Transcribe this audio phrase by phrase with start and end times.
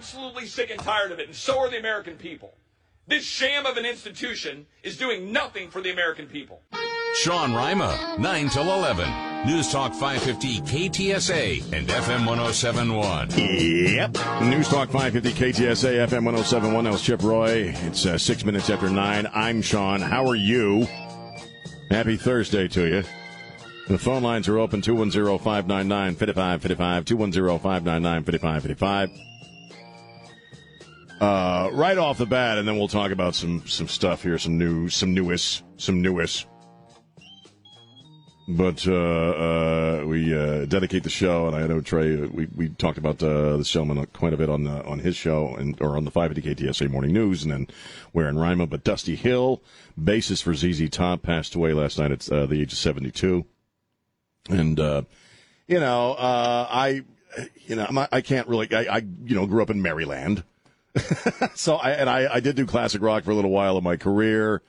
[0.00, 2.54] We are absolutely sick and tired of it, and so are the American people.
[3.06, 6.62] This sham of an institution is doing nothing for the American people.
[7.16, 9.46] Sean Rima, 9 till 11.
[9.46, 13.28] News Talk 550 KTSA and FM 1071.
[13.36, 14.16] Yep.
[14.44, 16.84] News Talk 550 KTSA FM 1071.
[16.84, 17.74] That was Chip Roy.
[17.84, 19.28] It's uh, six minutes after nine.
[19.34, 20.00] I'm Sean.
[20.00, 20.86] How are you?
[21.90, 23.02] Happy Thursday to you.
[23.88, 27.04] The phone lines are open 210 599 5555.
[27.04, 29.29] 210 599 5555.
[31.20, 34.56] Uh, right off the bat, and then we'll talk about some some stuff here, some
[34.56, 36.46] new, some newest, some newest.
[38.48, 42.16] But uh, uh, we uh, dedicate the show, and I know Trey.
[42.16, 45.80] We, we talked about uh, this gentleman quite a bit on on his show and
[45.80, 47.68] or on the 550 KTSA Morning News, and then
[48.12, 48.66] we're in Rima.
[48.66, 49.62] But Dusty Hill,
[50.00, 53.44] bassist for ZZ Top, passed away last night at uh, the age of 72.
[54.48, 55.02] And uh,
[55.68, 57.02] you know, uh, I
[57.66, 60.42] you know I can't really I, I you know grew up in Maryland,
[61.54, 63.96] so I and I, I did do classic rock for a little while in my
[63.96, 64.62] career.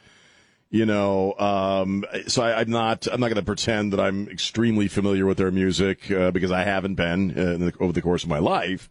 [0.70, 3.08] You know, um, so I, I'm not.
[3.12, 6.64] I'm not going to pretend that I'm extremely familiar with their music uh, because I
[6.64, 8.90] haven't been uh, the, over the course of my life.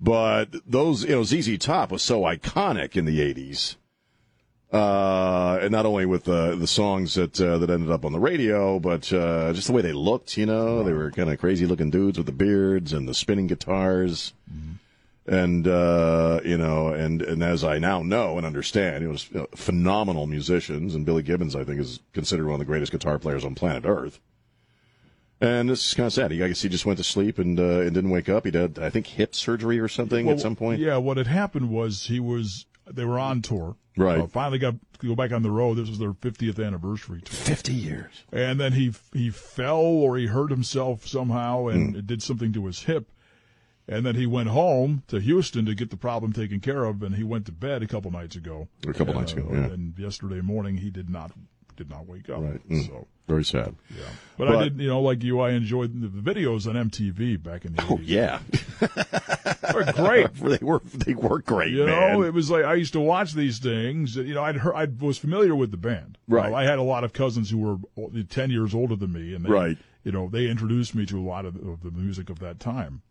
[0.00, 3.74] But those, you know, ZZ Top was so iconic in the '80s,
[4.72, 8.20] uh, and not only with the the songs that uh, that ended up on the
[8.20, 10.36] radio, but uh, just the way they looked.
[10.36, 13.48] You know, they were kind of crazy looking dudes with the beards and the spinning
[13.48, 14.32] guitars
[15.28, 19.40] and uh, you know, and and as I now know and understand, he was you
[19.40, 23.18] know, phenomenal musicians, and Billy Gibbons, I think, is considered one of the greatest guitar
[23.18, 24.20] players on planet Earth.
[25.40, 26.32] And this is kind of sad.
[26.32, 28.44] He, I guess he just went to sleep and uh, and didn't wake up.
[28.44, 30.80] He did, I think, hip surgery or something Well, at some point.
[30.80, 33.76] Yeah, what had happened was he was they were on tour.
[33.96, 34.18] Right.
[34.20, 35.74] Uh, finally got to go back on the road.
[35.76, 37.34] This was their 50th anniversary tour.
[37.34, 38.24] Fifty years.
[38.32, 41.98] And then he he fell or he hurt himself somehow and Hmm.
[41.98, 43.08] it did something to his hip.
[43.90, 47.14] And then he went home to Houston to get the problem taken care of, and
[47.14, 48.68] he went to bed a couple nights ago.
[48.86, 49.64] A couple nights ago, uh, yeah.
[49.66, 51.32] And yesterday morning he did not
[51.76, 52.40] did not wake up.
[52.42, 52.68] Right.
[52.68, 52.86] Mm.
[52.88, 53.74] So Very sad.
[53.96, 54.02] yeah.
[54.36, 57.64] But, But- I did, you know, like you, I enjoyed the videos on MTV back
[57.64, 58.00] in the Oh 80s.
[58.04, 58.40] yeah,
[59.72, 60.34] They're great.
[60.34, 62.12] they were they were great, You man.
[62.18, 64.16] know, it was like I used to watch these things.
[64.16, 66.18] You know, I'd heard, I was familiar with the band.
[66.28, 66.52] Right.
[66.52, 69.44] Uh, I had a lot of cousins who were ten years older than me, and
[69.44, 69.78] they, Right.
[70.04, 73.02] You know, they introduced me to a lot of of the music of that time,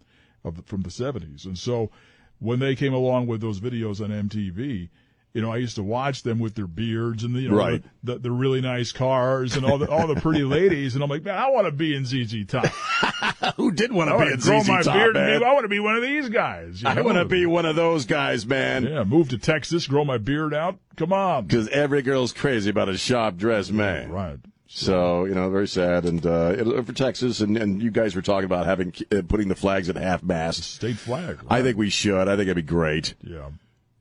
[0.48, 1.46] of from the seventies.
[1.46, 1.92] And so,
[2.40, 4.90] when they came along with those videos on MTV.
[5.34, 7.84] You know, I used to watch them with their beards and the, you know, Right.
[8.04, 11.12] the, the, the really nice cars and all the all the pretty ladies, and I'm
[11.12, 12.66] like, man, I want to be in ZZ Top.
[13.58, 15.14] Who did want to be a grow ZZ my Top beard.
[15.14, 15.30] man?
[15.34, 16.82] And be, I want to be one of these guys.
[16.82, 18.86] you I want to be one of those guys, man.
[18.86, 20.80] Yeah, move to Texas, grow my beard out.
[20.96, 21.46] Come on.
[21.46, 24.10] Because every girl's crazy about a sharp dressed man.
[24.12, 24.40] Right.
[24.68, 28.46] So you know, very sad, and uh, for Texas, and, and you guys were talking
[28.46, 30.64] about having uh, putting the flags at half mast.
[30.64, 31.40] State flag.
[31.50, 32.28] I think we should.
[32.28, 33.16] I think it'd be great.
[33.24, 33.50] Yeah.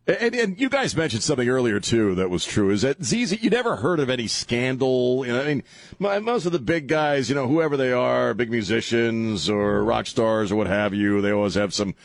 [0.08, 2.70] And, and you guys mentioned something earlier too that was true.
[2.70, 3.42] Is that ZZ?
[3.42, 5.26] You never heard of any scandal?
[5.26, 5.62] You know, I mean,
[5.98, 10.06] mo- most of the big guys, you know, whoever they are, big musicians or rock
[10.06, 11.96] stars or what have you, they always have some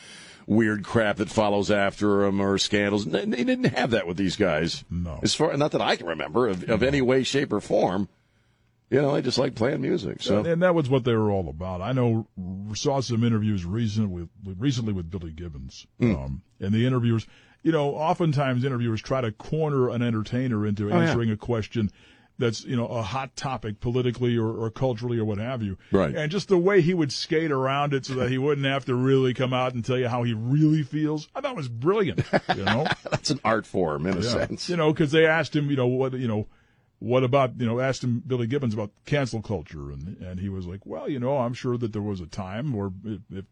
[0.48, 3.04] weird crap that follows after them or scandals.
[3.06, 4.82] They didn't have that with these guys.
[4.90, 5.20] No.
[5.22, 8.08] As far not that I can remember of, of any way, shape, or form.
[8.92, 10.20] You know, I just like playing music.
[10.22, 11.80] So And, and that was what they were all about.
[11.80, 12.26] I know,
[12.74, 15.86] saw some interviews recently with, recently with Billy Gibbons.
[15.98, 16.14] Hmm.
[16.14, 17.26] Um, and the interviewers,
[17.62, 21.06] you know, oftentimes interviewers try to corner an entertainer into Oh, yeah.
[21.06, 21.90] answering a question
[22.38, 25.78] that's, you know, a hot topic politically or, or culturally or what have you.
[25.90, 26.14] Right.
[26.14, 28.94] And just the way he would skate around it so that he wouldn't have to
[28.94, 32.22] really come out and tell you how he really feels, I thought was brilliant,
[32.54, 32.86] you know?
[33.10, 34.68] that's an art form in a sense.
[34.68, 36.46] You know, because they asked him, you know, what, you know,
[37.02, 40.66] what about, you know, asked him Billy Gibbons about cancel culture, and and he was
[40.66, 43.44] like, well, you know, I'm sure that there was a time where if, if,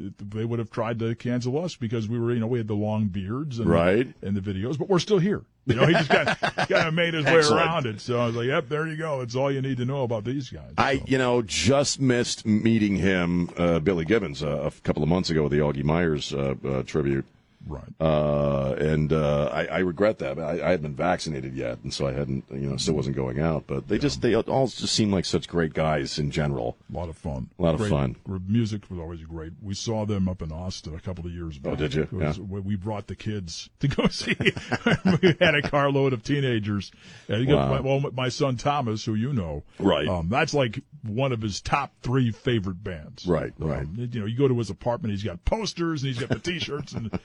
[0.00, 2.66] if they would have tried to cancel us because we were, you know, we had
[2.66, 4.08] the long beards and Right.
[4.22, 5.42] and the videos, but we're still here.
[5.66, 8.00] You know, he just kind of made his way around it.
[8.00, 9.20] So I was like, yep, there you go.
[9.20, 10.72] it's all you need to know about these guys.
[10.78, 15.08] I, So, you know, just missed meeting him, uh, Billy Gibbons, uh, a couple of
[15.10, 17.26] months ago with the Augie Myers uh, uh, tribute.
[17.68, 17.84] Right.
[18.00, 20.38] Uh, and uh, I, I regret that.
[20.38, 23.38] I, I hadn't been vaccinated yet, and so I hadn't, you know, still wasn't going
[23.40, 23.64] out.
[23.66, 26.76] But they just they all just seem like such great guys in general.
[26.92, 27.50] A lot of fun.
[27.58, 28.16] A lot of Great- fun.
[28.48, 29.52] Music was always great.
[29.62, 31.74] We saw them up in Austin a couple of years back.
[31.74, 32.08] Oh, did you?
[32.10, 32.44] Was- Yeah.
[32.44, 34.34] We brought the kids to go see.
[35.22, 36.90] we had a carload of teenagers.
[37.28, 37.74] And you got Wow.
[37.74, 40.08] my, well, my son Thomas, who you know, Right.
[40.08, 43.26] Um, that's like one of his top three favorite bands.
[43.26, 43.80] Right, right.
[43.82, 46.38] Um, you know, you go to his apartment, he's got posters and he's got the
[46.38, 47.18] T-shirts and.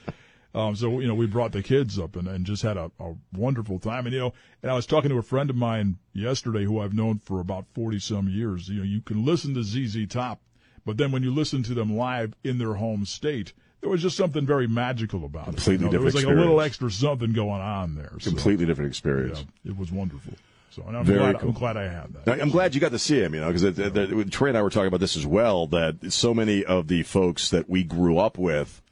[0.54, 3.14] Um, so you know, we brought the kids up and, and just had a, a
[3.32, 4.06] wonderful time.
[4.06, 6.94] And you know, and I was talking to a friend of mine yesterday who I've
[6.94, 8.68] known for about forty some years.
[8.68, 10.40] You know, you can listen to ZZ Top,
[10.84, 14.16] but then when you listen to them live in their home state, there was just
[14.16, 15.56] something very magical about it.
[15.56, 18.12] Completely You know, There was like different a little extra something going on there.
[18.20, 19.44] So, Completely different experience.
[19.64, 20.34] yeah, it was wonderful.
[20.70, 21.50] So I'm Very glad cool.
[21.50, 22.26] I'm glad I had that.
[22.26, 24.70] Now, I'm glad you got to see him, you know, because Trey and I were
[24.70, 25.66] talking about this as well.
[25.68, 28.82] That so many of the folks that we grew up with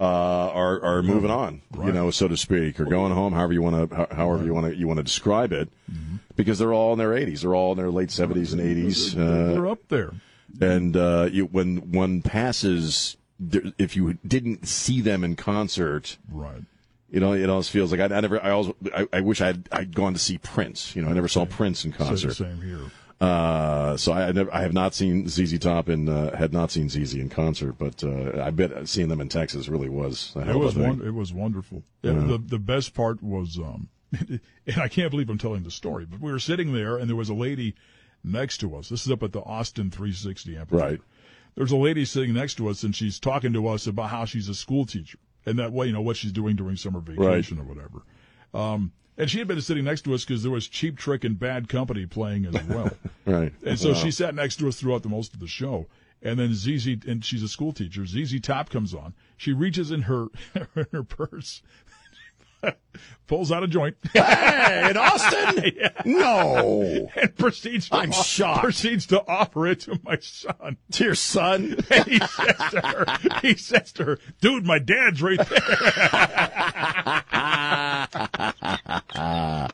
[0.00, 3.62] uh, are are moving on, you know, so to speak, or going home, however you
[3.62, 6.16] want to, however you want to, you want to describe it, Mm-hmm.
[6.36, 9.52] because they're all in their 80s, they're all in their late 70s and 80s, uh,
[9.54, 10.12] They're up there.
[10.60, 13.16] and uh, you, when one passes,
[13.78, 16.62] if you didn't see them in concert, Right.
[17.10, 18.42] you know, it always feels like I, I never.
[18.42, 18.72] I always.
[18.94, 20.96] I, I wish I'd I'd gone to see Prince.
[20.96, 22.32] You know, I never saw Prince in concert.
[22.34, 22.80] same here.
[23.20, 24.52] Uh, so I, I never.
[24.54, 28.02] I have not seen ZZ Top and uh, had not seen ZZ in concert, but
[28.02, 30.32] uh, I bet seeing them in Texas really was.
[30.36, 31.84] A It hell of a was one, it was wonderful.
[32.02, 34.40] It- the the best part was, um, and
[34.76, 37.28] I can't believe I'm telling the story, but we were sitting there and there was
[37.28, 37.74] a lady
[38.22, 38.88] next to us.
[38.88, 40.84] This is up at the Austin 360 amphitheater.
[40.92, 41.00] Right.
[41.56, 44.48] There's a lady sitting next to us and she's talking to us about how she's
[44.48, 47.64] a school teacher and that way, you know, what she's doing during summer vacation or
[47.64, 48.02] whatever.
[48.52, 51.38] Um, and she had been sitting next to us because there was Cheap Trick and
[51.38, 52.90] Bad Company playing as well.
[53.26, 53.52] Right.
[53.64, 55.86] And so she sat next to us throughout the most of the show.
[56.22, 58.04] And then ZZ, and she's a school teacher.
[58.04, 59.14] ZZ Top comes on.
[59.38, 60.26] She reaches in her
[60.76, 61.62] in her purse,
[63.26, 65.72] pulls out a joint, Hey, in Austin?
[66.06, 67.88] No, and proceeds.
[67.90, 68.60] To I'm off- shocked.
[68.62, 70.76] Proceeds to offer it to my son.
[70.92, 71.76] to your son.
[71.90, 73.06] And he says to her,
[73.42, 75.58] he says to her, "Dude, my dad's right there."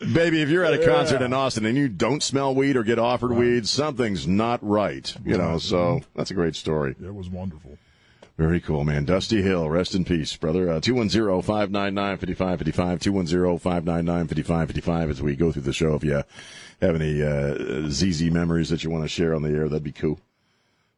[0.00, 2.98] Baby, if you're at a concert in Austin and you don't smell weed or get
[2.98, 5.14] offered weed, something's not right.
[5.24, 6.96] You know, so that's a great story.
[7.00, 7.78] It was wonderful.
[8.36, 9.04] Very cool, man.
[9.04, 10.68] Dusty Hill, rest in peace, brother.
[10.68, 13.00] Uh, 210 599 5555.
[13.00, 15.94] 210 599 5555 as we go through the show.
[15.94, 16.22] If you
[16.80, 19.92] have any uh, ZZ memories that you want to share on the air, that'd be
[19.92, 20.18] cool.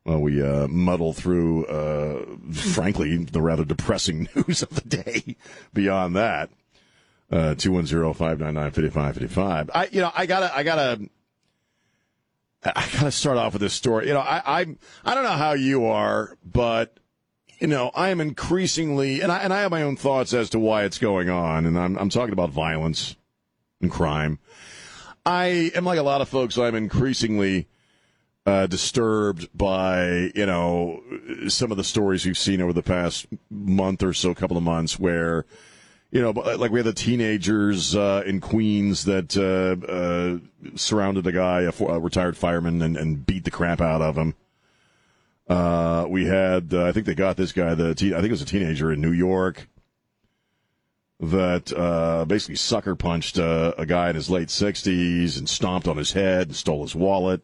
[0.04, 5.36] Well, we uh, muddle through, uh, frankly, the rather depressing news of the day.
[5.72, 6.50] Beyond that,
[7.30, 9.70] uh, 210-599-5555.
[9.74, 11.08] I, you know, I gotta, I gotta,
[12.64, 14.08] I gotta start off with this story.
[14.08, 16.98] You know, I, I'm, I don't know how you are, but
[17.60, 20.58] you know, I am increasingly, and I and I have my own thoughts as to
[20.58, 23.16] why it's going on, and I'm I'm talking about violence
[23.80, 24.38] and crime.
[25.24, 26.58] I am like a lot of folks.
[26.58, 27.68] I'm increasingly
[28.46, 31.02] uh, disturbed by you know
[31.49, 34.99] some of the stories we've seen over the past month or so, couple of months,
[34.99, 35.46] where
[36.14, 41.32] you know, like we had the teenagers uh, in Queens that uh, uh, surrounded a
[41.32, 44.37] guy, a, retired fireman, and, and beat the crap out of him.
[45.49, 48.31] Uh, we had, uh, I think they got this guy, the te- I think it
[48.31, 49.69] was a teenager in New York
[51.19, 55.97] that uh, basically sucker punched uh, a guy in his late 60s and stomped on
[55.97, 57.43] his head and stole his wallet.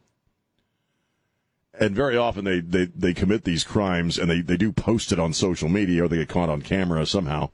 [1.81, 5.19] And very often they, they, they commit these crimes and they, they do post it
[5.19, 7.51] on social media or they get caught on camera somehow,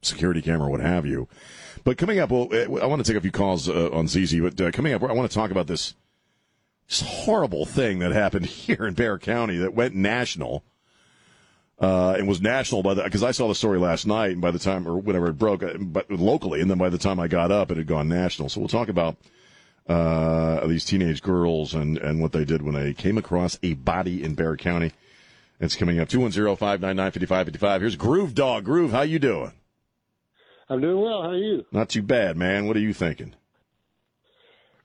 [0.00, 1.28] security camera, what have you.
[1.82, 4.60] But coming up, well, I want to take a few calls uh, on ZZ, but
[4.60, 5.94] uh, coming up, I want to talk about this
[6.88, 10.64] this horrible thing that happened here in Bexar County that went national.
[11.78, 14.50] Uh, and was national by the because I saw the story last night, and by
[14.50, 17.28] the time or whenever it broke, uh, but locally, and then by the time I
[17.28, 18.48] got up, it had gone national.
[18.48, 19.18] So we'll talk about
[19.88, 24.22] uh, these teenage girls and and what they did when they came across a body
[24.22, 24.92] in Bexar County.
[25.60, 27.80] It's coming up two one zero five nine nine fifty five fifty five.
[27.80, 28.64] Here's Groove Dog.
[28.64, 29.52] Groove, how you doing?
[30.68, 31.22] I'm doing well.
[31.22, 31.64] How are you?
[31.72, 32.66] Not too bad, man.
[32.66, 33.34] What are you thinking?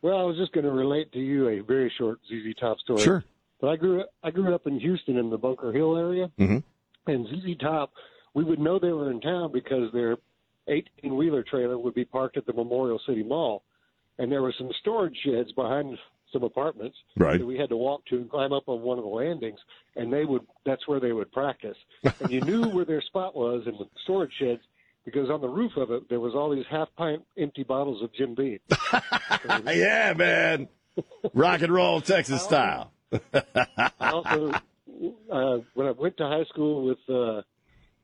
[0.01, 3.01] Well, I was just going to relate to you a very short ZZ Top story.
[3.01, 3.24] Sure.
[3.60, 6.63] But I grew up, I grew up in Houston in the Bunker Hill area, Mhm.
[7.08, 7.91] and ZZ Top,
[8.34, 10.17] we would know they were in town because their
[10.67, 13.63] 18 wheeler trailer would be parked at the Memorial City Mall,
[14.22, 15.98] and there were some storage sheds behind
[16.32, 17.40] some apartments Right.
[17.40, 19.60] that we had to walk to and climb up on one of the landings,
[19.96, 21.78] and they would that's where they would practice,
[22.22, 24.62] and you knew where their spot was in the storage sheds.
[25.04, 28.13] Because on the roof of it, there was all these half pint empty bottles of
[28.13, 28.60] Jim Beam.
[29.66, 30.68] yeah, man.
[31.34, 32.92] Rock and roll Texas style.
[33.34, 34.51] I also,
[35.32, 37.42] uh, when I went to high school with uh,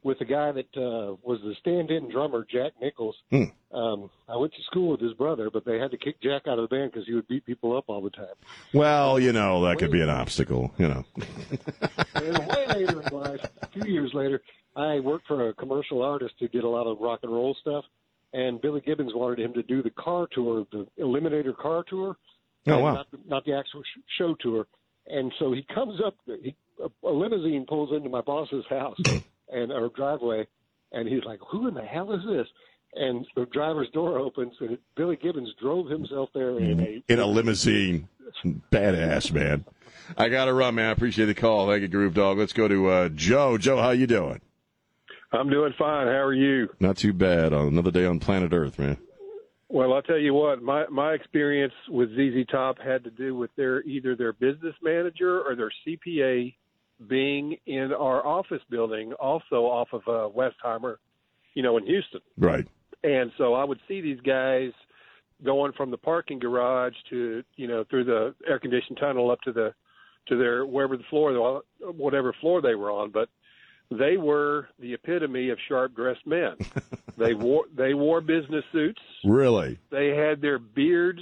[0.08, 3.16] with the guy that uh, was the stand-in drummer, Jack Nichols.
[3.30, 3.76] Hmm.
[3.76, 6.58] Um, I went to school with his brother, but they had to kick Jack out
[6.58, 8.34] of the band because he would beat people up all the time.
[8.74, 10.72] Well, you know that could be an obstacle.
[10.78, 11.06] You know.
[12.16, 14.42] and way later in life, a few years later,
[14.78, 17.84] I worked for a commercial artist who did a lot of rock and roll stuff,
[18.32, 22.16] and Billy Gibbons wanted him to do the car tour, the Eliminator car tour.
[22.68, 22.94] Oh, wow.
[22.94, 24.68] Not, not the actual sh- show tour.
[25.08, 28.98] And so he comes up, he, a, a limousine pulls into my boss's house
[29.52, 30.48] and our driveway,
[30.92, 32.48] and he's like, "Who in the hell is this?"
[32.96, 37.26] And the driver's door opens, and Billy Gibbons drove himself there in a in a
[37.26, 38.08] limousine.
[38.72, 39.66] Badass, man.
[40.18, 40.90] I got to run, man.
[40.90, 41.68] I appreciate the call.
[41.68, 42.38] Thank you, Groove Dog.
[42.38, 43.58] Let's go to uh, Joe.
[43.58, 44.42] Joe, how you doing?
[45.32, 46.08] I'm doing fine.
[46.08, 46.70] How are you?
[46.80, 47.54] Not too bad.
[47.54, 48.98] On another day on planet Earth, man.
[49.70, 50.62] Well, I'll tell you what.
[50.62, 55.42] My my experience with ZZ Top had to do with their either their business manager
[55.42, 56.56] or their CPA
[57.06, 60.98] being in our office building, also off of uh, Westheimer,
[61.54, 62.22] you know, in Houston.
[62.38, 62.68] Right.
[63.04, 64.72] And so I would see these guys
[65.44, 69.52] going from the parking garage to you know through the air conditioned tunnel up to
[69.52, 69.74] the
[70.28, 73.30] to their wherever the floor whatever floor they were on, but
[73.90, 76.56] they were the epitome of sharp dressed men.
[77.18, 79.02] they wore they wore business suits.
[79.24, 79.80] Really?
[79.92, 81.22] They had their beards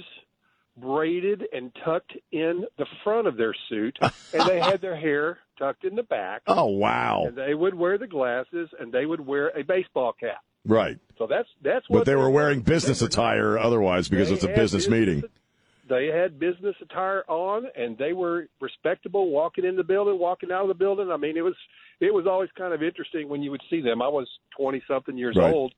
[0.76, 5.84] braided and tucked in the front of their suit, and they had their hair tucked
[5.84, 6.42] in the back.
[6.46, 7.24] Oh, wow.
[7.26, 10.42] And they would wear the glasses, and they would wear a baseball cap.
[10.64, 10.98] Right.
[11.18, 12.00] So that's that's what.
[12.00, 15.22] But they were wearing business attire otherwise because it's a had business meeting.
[15.88, 20.62] They had business attire on, and they were respectable walking in the building, walking out
[20.62, 21.10] of the building.
[21.12, 21.54] I mean, it was
[22.00, 24.02] it was always kind of interesting when you would see them.
[24.02, 25.52] I was twenty something years Right.
[25.54, 25.72] old,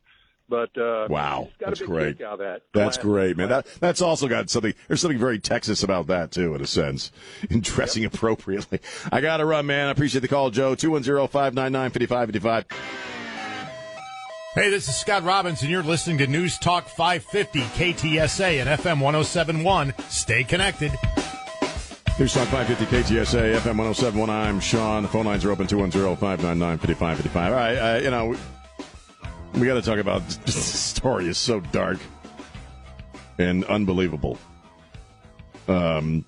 [0.48, 2.20] but uh, Wow, that's great.
[2.22, 2.62] out of that.
[2.72, 3.02] That's Classic.
[3.02, 3.48] great, man.
[3.48, 4.74] That that's also got something.
[4.86, 7.12] There's something very Texas about that too, in a sense,
[7.50, 8.80] in dressing appropriately.
[9.12, 9.88] I got to run, man.
[9.88, 10.74] I appreciate the call, Joe.
[10.74, 12.64] Two one zero five nine nine fifty five fifty five.
[14.54, 19.00] Hey, this is Scott Robbins, and you're listening to News Talk 550 KTSA and FM
[19.00, 19.94] 1071.
[20.08, 20.90] Stay connected.
[22.18, 24.28] News Talk 550 KTSA, FM 1071.
[24.30, 25.02] I'm Sean.
[25.04, 27.52] The phone lines are open 210 599 5555.
[27.52, 28.34] All right, uh, you know,
[29.54, 31.98] we, got to talk about this story is so dark
[33.38, 34.38] and unbelievable.
[35.66, 36.24] Um,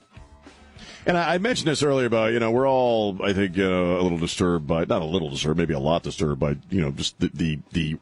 [1.06, 4.02] and I, I mentioned this earlier about, you know, we're all, I think, uh, a
[4.02, 7.18] little disturbed by, not a little disturbed, maybe a lot disturbed by, you know, just
[7.20, 7.98] the, the, the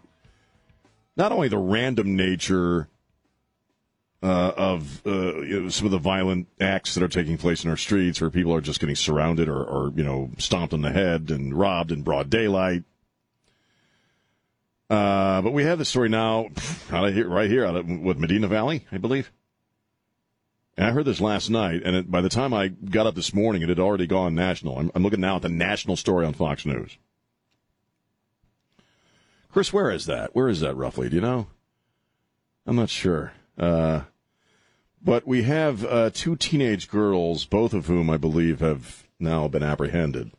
[1.17, 2.89] not only the random nature
[4.23, 7.71] uh, of uh, you know, some of the violent acts that are taking place in
[7.71, 10.91] our streets, where people are just getting surrounded or, or you know stomped on the
[10.91, 12.83] head and robbed in broad daylight.
[14.91, 16.49] Uh, but we have the story now,
[16.91, 19.31] out of here, right here, out of Medina Valley, I believe.
[20.79, 23.35] And I heard this last night, and it, by the time I got up this
[23.35, 24.79] morning, it had already gone national.
[24.79, 26.97] I'm, I'm looking now at the national story on Fox News.
[29.51, 30.35] Chris, where is that?
[30.35, 31.09] Where is that roughly?
[31.09, 31.49] Do you know?
[32.65, 33.33] I'm not sure.
[33.59, 34.03] Uh,
[35.03, 39.63] but we have uh, two teenage girls, both of whom I believe have now been
[39.63, 40.31] apprehended.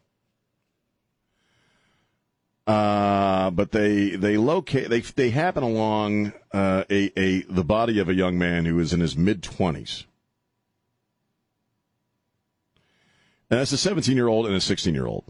[2.69, 8.07] Uh, but they they locate they they happen along uh, a a the body of
[8.07, 10.05] a young man who is in his mid twenties.
[13.49, 15.23] And that's a 17 year old and a 16 year old.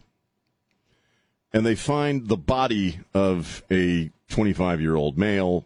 [1.53, 5.65] And they find the body of a 25 year old male.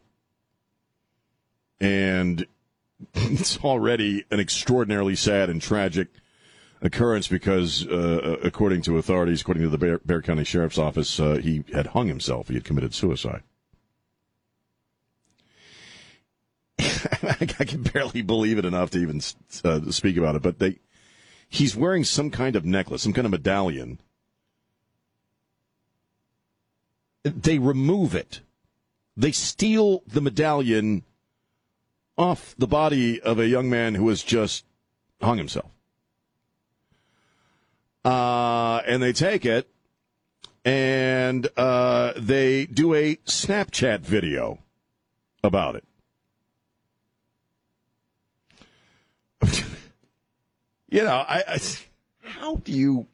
[1.82, 2.46] And
[3.16, 6.10] it's already an extraordinarily sad and tragic
[6.84, 11.36] occurrence because, uh, according to authorities, according to the Bexar, Bexar County Sheriff's Office, uh,
[11.36, 12.50] he had hung himself.
[12.50, 13.42] He had committed suicide.
[16.80, 19.22] I can barely believe it enough to even
[19.64, 20.80] uh, speak about it, but they
[21.48, 24.00] he's wearing some kind of necklace, some kind of medallion.
[27.24, 28.42] They remove it.
[29.16, 31.04] They steal the medallion
[32.18, 34.66] off the body of a young man who has just
[35.22, 35.73] hung himself.
[38.06, 39.68] Uh, and they take it
[40.66, 44.60] and uh, they do a Snapchat video
[45.44, 45.84] about it.
[50.90, 51.60] you know, I, I
[52.22, 53.08] how do you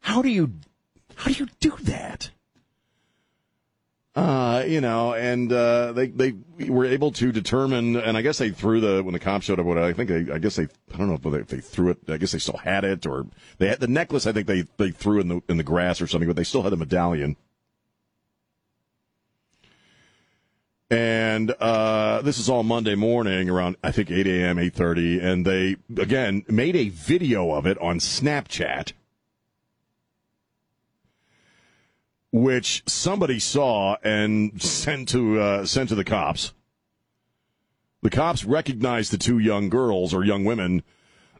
[0.00, 0.52] how do you
[1.14, 2.30] how do you do that?
[4.16, 6.32] Uh, you know, and uh, they they
[6.68, 9.66] were able to determine, and I guess they threw the when the cops showed up.
[9.66, 11.90] What I think they, I guess they, I don't know if they, if they threw
[11.90, 11.98] it.
[12.08, 13.26] I guess they still had it, or
[13.58, 14.26] they had the necklace.
[14.26, 16.62] I think they they threw in the in the grass or something, but they still
[16.62, 17.36] had the medallion.
[20.90, 24.56] And uh, this is all Monday morning around I think 8 a.m.
[24.56, 28.92] 8:30, and they again made a video of it on Snapchat
[32.36, 36.52] which somebody saw and sent to uh, sent to the cops.
[38.02, 40.82] The cops recognized the two young girls or young women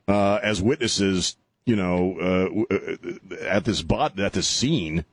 [0.09, 1.37] uh, as witnesses,
[1.67, 5.05] you know, uh, uh at this bot at this scene,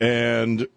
[0.00, 0.68] and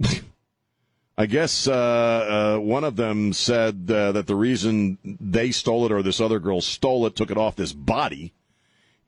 [1.18, 6.04] I guess uh, uh, one of them said that the reason they stole it or
[6.04, 8.32] this other girl stole it, took it off this body,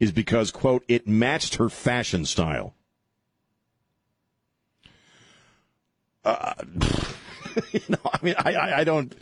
[0.01, 2.75] is because quote it matched her fashion style.
[6.25, 6.55] Uh,
[7.73, 9.15] you know, I mean, I, I, I don't.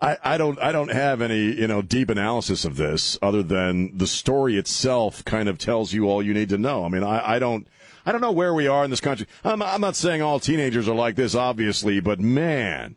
[0.00, 3.98] I, I, don't I don't have any you know deep analysis of this other than
[3.98, 6.84] the story itself kind of tells you all you need to know.
[6.84, 7.66] I mean I, I don't
[8.06, 9.26] I don't know where we are in this country.
[9.44, 12.96] I'm, I'm not saying all teenagers are like this, obviously, but man,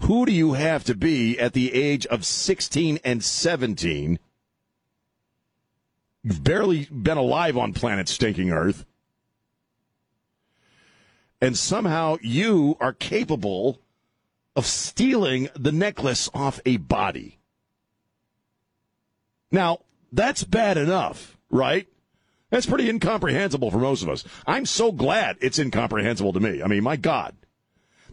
[0.00, 4.18] who do you have to be at the age of 16 and 17?
[6.22, 8.84] You've barely been alive on planet stinking Earth.
[11.40, 13.80] And somehow you are capable
[14.54, 17.38] of stealing the necklace off a body.
[19.50, 19.80] Now,
[20.12, 21.88] that's bad enough, right?
[22.50, 24.24] That's pretty incomprehensible for most of us.
[24.46, 26.62] I'm so glad it's incomprehensible to me.
[26.62, 27.34] I mean, my God.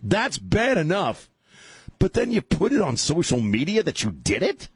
[0.01, 1.29] That's bad enough.
[1.99, 4.69] But then you put it on social media that you did it?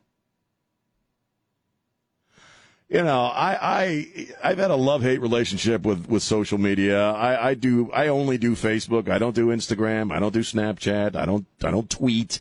[2.94, 7.10] You know, I, I I've had a love hate relationship with, with social media.
[7.10, 9.10] I, I do I only do Facebook.
[9.10, 10.16] I don't do Instagram.
[10.16, 11.16] I don't do Snapchat.
[11.16, 12.40] I don't I don't tweet.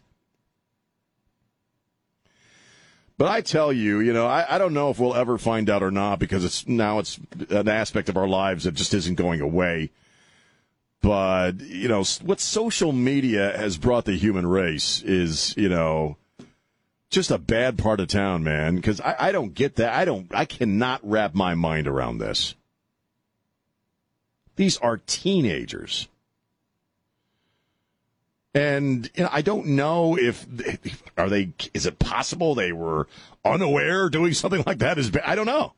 [3.17, 5.83] But I tell you, you know, I, I don't know if we'll ever find out
[5.83, 7.19] or not because it's now it's
[7.49, 9.91] an aspect of our lives that just isn't going away.
[11.01, 16.19] But, you know, what social media has brought the human race is, you know,
[17.12, 18.76] just a bad part of town, man.
[18.76, 19.92] Because I, I don't get that.
[19.92, 22.54] I don't, I cannot wrap my mind around this.
[24.57, 26.09] These are teenagers.
[28.54, 30.47] And you know, I don't know if
[31.16, 31.52] are they.
[31.73, 33.07] Is it possible they were
[33.45, 34.99] unaware doing something like that?
[34.99, 35.73] Is I don't know.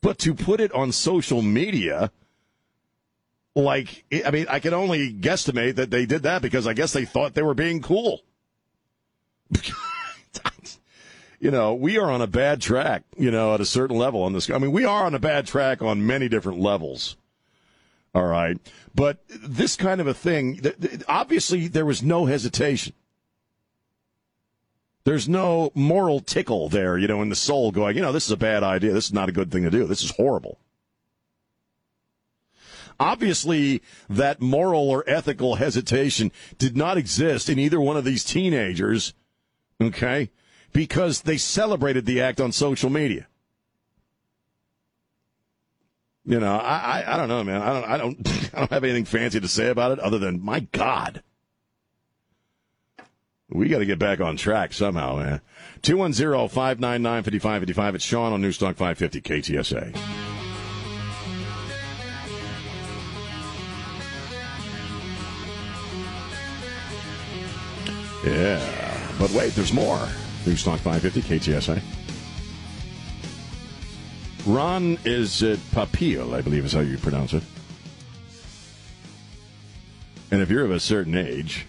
[0.00, 2.10] But to put it on social media,
[3.54, 7.04] like I mean, I can only guesstimate that they did that because I guess they
[7.04, 8.22] thought they were being cool.
[11.40, 13.02] you know, we are on a bad track.
[13.16, 14.50] You know, at a certain level on this.
[14.50, 17.16] I mean, we are on a bad track on many different levels.
[18.14, 18.58] All right.
[18.94, 20.60] But this kind of a thing,
[21.06, 22.92] obviously, there was no hesitation.
[25.04, 28.32] There's no moral tickle there, you know, in the soul going, you know, this is
[28.32, 28.92] a bad idea.
[28.92, 29.86] This is not a good thing to do.
[29.86, 30.58] This is horrible.
[33.00, 39.14] Obviously, that moral or ethical hesitation did not exist in either one of these teenagers,
[39.80, 40.28] okay,
[40.74, 43.26] because they celebrated the act on social media.
[46.26, 47.62] You know, I, I, I don't know, man.
[47.62, 50.44] I don't, I don't, I don't have anything fancy to say about it other than,
[50.44, 51.22] my God,
[53.48, 55.40] we got to get back on track somehow, man.
[55.82, 57.94] 210-599-5555.
[57.94, 60.29] It's Sean on Newstalk 550 KTSA.
[68.24, 70.08] Yeah, but wait, there's more.
[70.44, 71.82] Newstalk 550 KTSA.
[74.46, 77.42] Ron is it Popeil, I believe is how you pronounce it.
[80.30, 81.66] And if you're of a certain age,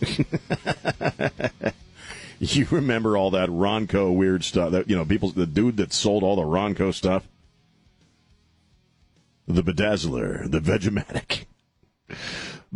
[2.40, 4.72] you remember all that Ronco weird stuff.
[4.72, 7.28] That you know, people, the dude that sold all the Ronco stuff,
[9.46, 11.44] the Bedazzler, the Vegematic.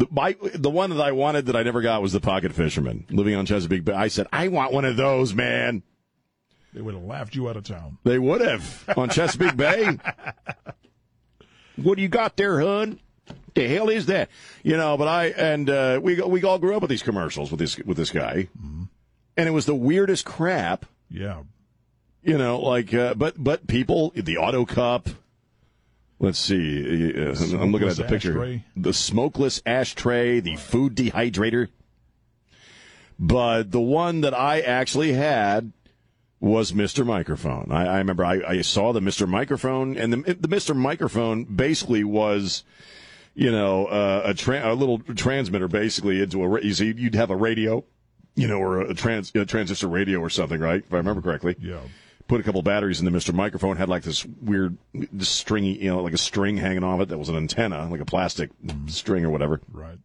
[0.01, 3.05] The, my, the one that I wanted that I never got was the Pocket Fisherman,
[3.11, 3.93] living on Chesapeake Bay.
[3.93, 5.83] I said, I want one of those, man.
[6.73, 7.99] They would have laughed you out of town.
[8.05, 9.99] They would have on Chesapeake Bay.
[11.77, 13.01] What do you got there, hun?
[13.55, 14.29] The hell is that?
[14.63, 17.59] You know, but I and uh, we we all grew up with these commercials with
[17.59, 18.83] this with this guy, mm-hmm.
[19.39, 20.85] and it was the weirdest crap.
[21.09, 21.45] Yeah,
[22.23, 25.09] you know, like uh, but but people the auto cup.
[26.21, 27.15] Let's see.
[27.17, 28.33] Uh, I'm looking at the picture.
[28.33, 28.65] Ashtray.
[28.77, 31.69] The smokeless ashtray, the food dehydrator.
[33.19, 35.73] But the one that I actually had
[36.39, 37.07] was Mr.
[37.07, 37.69] Microphone.
[37.71, 39.29] I, I remember I, I, saw the Mr.
[39.29, 40.75] Microphone, and the, the Mr.
[40.77, 42.65] Microphone basically was,
[43.35, 46.63] you know, uh, a, tra- a little transmitter basically into a.
[46.63, 47.85] You see, you'd have a radio,
[48.37, 50.83] you know, or a, trans a transistor radio or something, right?
[50.87, 51.57] If I remember correctly.
[51.59, 51.81] Yeah.
[52.31, 53.35] Put a couple batteries in the Mr.
[53.35, 53.77] Microphone.
[53.77, 57.19] Had like this weird, this stringy, you know, like a string hanging off it that
[57.19, 58.87] was an antenna, like a plastic mm-hmm.
[58.87, 59.61] string or whatever.
[59.73, 59.99] Right.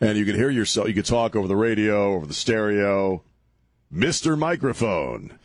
[0.00, 0.88] And you could hear yourself.
[0.88, 3.22] You could talk over the radio, over the stereo
[3.92, 4.38] Mr.
[4.38, 5.38] Microphone.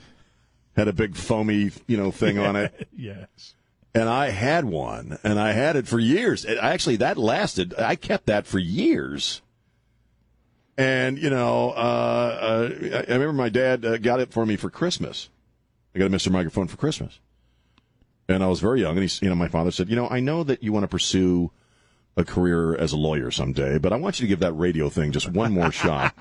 [0.77, 2.88] had a big foamy, you know, thing on it.
[2.97, 3.56] yes.
[3.93, 6.45] And I had one, and I had it for years.
[6.45, 7.73] It, actually, that lasted.
[7.77, 9.41] I kept that for years.
[10.77, 14.56] And you know, uh, uh, I I remember my dad uh, got it for me
[14.56, 15.30] for Christmas.
[15.95, 16.32] I got a Mr.
[16.32, 17.19] Microphone for Christmas,
[18.28, 18.91] and I was very young.
[18.91, 20.88] And he's, you know, my father said, you know, I know that you want to
[20.88, 21.52] pursue
[22.15, 25.12] a career as a lawyer someday, but I want you to give that radio thing
[25.12, 26.15] just one more shot.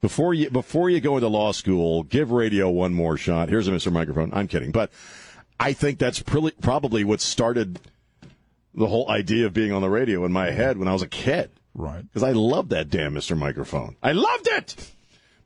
[0.00, 3.48] Before you before you go into law school, give radio one more shot.
[3.50, 3.92] Here's a Mr.
[3.92, 4.30] Microphone.
[4.32, 4.90] I'm kidding, but
[5.58, 7.80] I think that's probably what started
[8.74, 11.08] the whole idea of being on the radio in my head when I was a
[11.08, 11.50] kid.
[11.74, 12.02] Right.
[12.02, 13.36] Because I loved that damn Mr.
[13.36, 13.96] Microphone.
[14.02, 14.90] I loved it.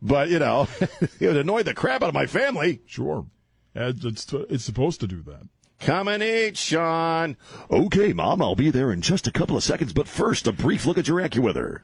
[0.03, 0.69] But you know,
[1.21, 2.81] it annoyed the crap out of my family.
[2.87, 3.27] Sure.
[3.75, 5.49] It's, it's, it's supposed to do that.
[5.81, 7.37] Come and eat, Sean.
[7.71, 10.87] Okay, Mom, I'll be there in just a couple of seconds, but first, a brief
[10.87, 11.81] look at your AccuWeather.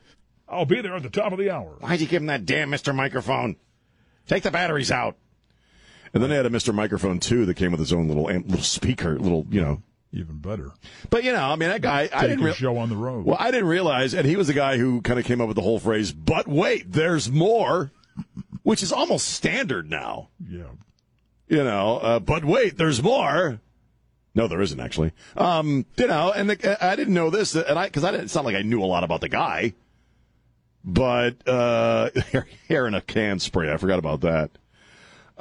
[0.49, 1.77] I'll be there at the top of the hour.
[1.81, 2.94] Why'd you give him that damn Mr.
[2.94, 3.57] Microphone?
[4.27, 5.16] Take the batteries out.
[6.14, 6.75] And then they had a Mr.
[6.75, 9.83] Microphone too that came with his own little amp, little speaker, little you know.
[10.12, 10.73] Even better.
[11.09, 12.03] But you know, I mean, that guy.
[12.03, 13.25] I Take didn't your rea- show on the road.
[13.25, 15.55] Well, I didn't realize, and he was the guy who kind of came up with
[15.55, 16.11] the whole phrase.
[16.11, 17.92] But wait, there's more,
[18.62, 20.28] which is almost standard now.
[20.48, 20.64] yeah.
[21.48, 23.61] You know, uh, but wait, there's more.
[24.37, 25.12] No, there isn't actually.
[25.37, 28.26] Um, you know, and the, I didn't know this, and I because I didn't.
[28.26, 29.74] It's not like I knew a lot about the guy,
[30.85, 32.11] but uh,
[32.68, 33.72] hair in a can spray.
[33.72, 34.50] I forgot about that.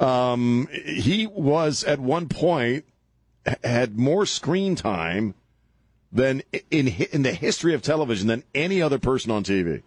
[0.04, 2.84] Um, he was at one point
[3.62, 5.34] had more screen time
[6.10, 9.82] than in in the history of television than any other person on TV.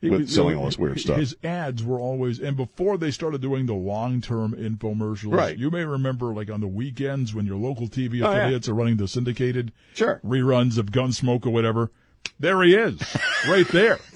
[0.00, 1.18] He With was- selling all this weird stuff.
[1.18, 5.58] His ads were always, and before they started doing the long-term infomercials, Right.
[5.58, 8.38] you may remember, like on the weekends when your local TV Oh, yeah.
[8.38, 10.20] affiliates are running the syndicated Sure.
[10.24, 11.90] reruns of Gunsmoke or whatever.
[12.38, 12.98] There he is,
[13.48, 13.98] right there.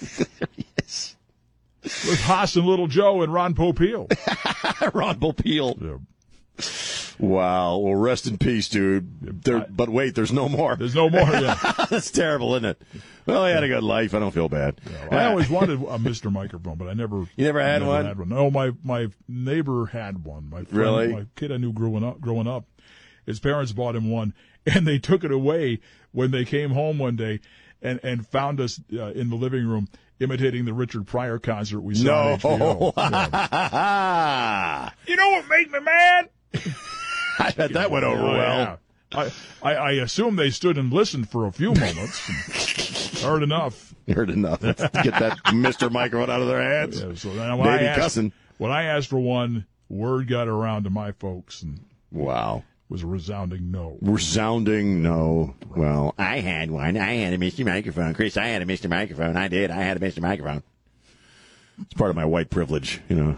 [1.82, 4.06] With Hoss and Little Joe and Ron Popeil.
[4.94, 5.76] Ron Popeil.
[5.82, 5.98] Yeah.
[7.18, 7.76] Wow.
[7.78, 9.42] Well, rest in peace, dude.
[9.44, 10.76] There, but wait, there's no more.
[10.76, 11.28] There's no more.
[11.30, 11.54] Yeah.
[11.90, 12.82] That's terrible, isn't it?
[13.26, 14.14] Well, he had a good life.
[14.14, 14.80] I don't feel bad.
[15.10, 16.30] I always wanted a Mr.
[16.32, 17.18] Microphone, but I never.
[17.36, 18.04] You never had one?
[18.04, 18.28] Had one.
[18.28, 20.50] No, my my neighbor had one.
[20.50, 21.08] My friend, Really?
[21.12, 22.20] my kid I knew growing up.
[22.20, 22.64] Growing up,
[23.26, 24.34] his parents bought him one,
[24.66, 25.80] and they took it away
[26.12, 27.40] when they came home one day,
[27.80, 29.88] and and found us uh, in the living room
[30.20, 32.32] imitating the Richard Pryor concert we saw No.
[32.34, 32.92] on HBO.
[32.96, 34.90] Yeah.
[35.06, 36.28] You know what made me mad?
[37.38, 38.58] I bet that went over Oh, well.
[38.58, 38.76] yeah.
[39.12, 39.30] I,
[39.62, 43.20] I I assume they stood and listened for a few moments.
[43.22, 43.94] heard enough.
[44.08, 44.62] Heard enough.
[44.62, 45.90] Let's get that Mr.
[45.90, 47.00] Microphone out of their hands.
[47.00, 48.32] Yeah, so then when I asked, cussing.
[48.58, 52.64] when I asked for one, word got around to my folks and Wow.
[52.88, 53.98] was a resounding no.
[54.02, 55.54] Resounding no.
[55.76, 56.96] Well, I had one.
[56.96, 57.64] I had a Mr.
[57.64, 58.14] Microphone.
[58.14, 58.88] Chris, I had a Mr.
[58.90, 59.36] Microphone.
[59.36, 59.70] I did.
[59.70, 60.20] I had a Mr.
[60.20, 60.62] Microphone.
[61.80, 63.36] It's part of my white privilege, you know.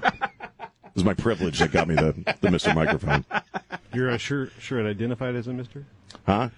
[0.96, 2.74] It was my privilege that got me the, the Mr.
[2.74, 3.22] Microphone.
[3.92, 5.84] You're uh, sure sure it identified as a Mister?
[6.24, 6.48] Huh?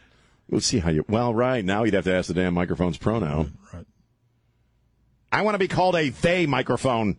[0.49, 1.05] We'll see how you.
[1.09, 3.59] Well, right now you'd have to ask the damn microphone's pronoun.
[3.75, 3.85] Right.
[5.33, 7.17] I want to be called a they microphone.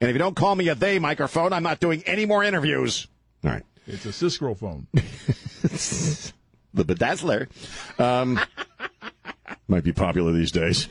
[0.00, 3.06] And if you don't call me a they microphone, I'm not doing any more interviews.
[3.44, 3.62] All right.
[3.86, 4.86] It's a Cisco phone.
[6.74, 7.48] The bedazzler
[8.00, 8.40] um,
[9.68, 10.88] might be popular these days.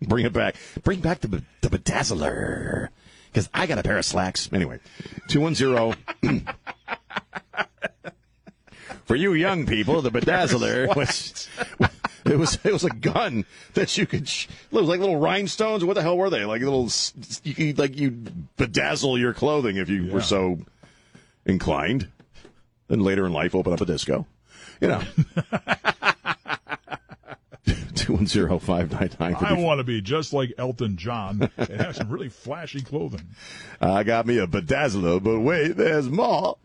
[0.00, 0.56] Bring it back.
[0.82, 2.88] Bring back the the bedazzler.
[3.32, 4.50] Because I got a pair of slacks.
[4.52, 4.78] Anyway,
[5.28, 6.46] 210.
[9.06, 11.48] For you young people, the bedazzler was
[12.24, 15.84] it was it was a gun that you could sh- it was like little rhinestones.
[15.84, 16.44] What the hell were they?
[16.44, 16.88] Like little
[17.42, 18.10] you could, like you
[18.58, 20.60] bedazzle your clothing if you were so
[21.44, 22.08] inclined.
[22.88, 24.26] Then later in life, open up a disco.
[24.80, 25.02] You know.
[28.02, 29.36] Two one zero five nine nine.
[29.38, 33.28] I want to be just like Elton John and have some really flashy clothing.
[33.80, 36.58] I got me a bedazzler, but wait, there's more.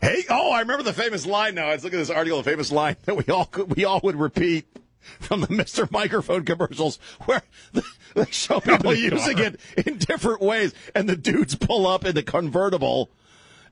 [0.00, 1.66] Hey, oh, I remember the famous line now.
[1.66, 3.98] I was looking at this article, the famous line that we all could, we all
[4.04, 4.68] would repeat
[5.00, 5.90] from the Mr.
[5.90, 7.42] Microphone commercials where
[8.14, 12.14] they show people oh, using it in different ways and the dudes pull up in
[12.14, 13.10] the convertible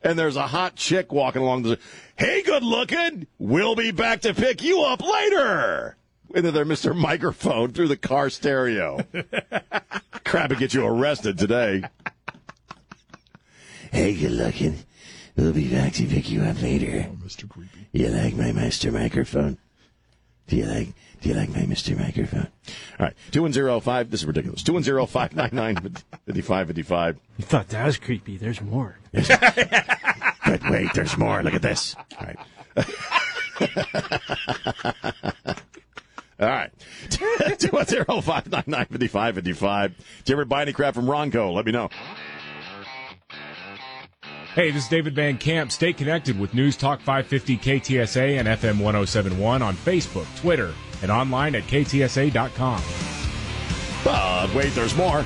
[0.02, 1.78] and there's a hot chick walking along the
[2.16, 3.26] Hey, good looking.
[3.38, 5.96] We'll be back to pick you up later.
[6.34, 6.94] Into their Mr.
[6.94, 9.00] Microphone through the car stereo.
[10.24, 11.82] Crap, it get you arrested today.
[13.90, 14.84] Hey, good looking.
[15.34, 17.08] We'll be back to pick you up later.
[17.10, 17.48] Oh, Mr.
[17.48, 17.88] Creepy.
[17.92, 18.92] You like my Mr.
[18.92, 19.58] Microphone?
[20.46, 20.88] Do you like
[21.20, 21.98] do you like my Mr.
[21.98, 22.48] Microphone?
[22.98, 23.14] All right.
[23.30, 24.62] Two one zero five this is ridiculous.
[24.62, 25.76] Two one zero five nine nine
[26.26, 27.18] fifty five fifty five.
[27.36, 28.36] You thought that was creepy.
[28.36, 28.98] There's more.
[29.12, 31.42] But wait, there's more.
[31.42, 31.94] Look at this.
[32.18, 32.38] All right.
[36.40, 36.70] All right.
[37.10, 39.82] 210-599-5555.
[39.88, 39.94] Did
[40.26, 41.52] you ever buy any crap from Ronco?
[41.54, 41.90] Let me know.
[44.54, 45.70] Hey, this is David Van Camp.
[45.70, 51.54] Stay connected with News Talk 550 KTSA and FM 1071 on Facebook, Twitter, and online
[51.54, 52.82] at ktsa.com.
[54.04, 55.24] But wait, there's more.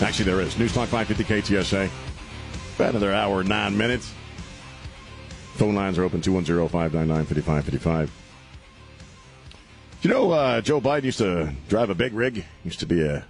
[0.00, 0.58] Actually, there is.
[0.58, 1.90] News Talk 550 KTSA.
[2.76, 4.12] About another hour, nine minutes.
[5.54, 8.10] Phone lines are open 210 599 5555.
[10.02, 12.46] You know, uh, Joe Biden used to drive a big rig.
[12.64, 13.26] Used to be a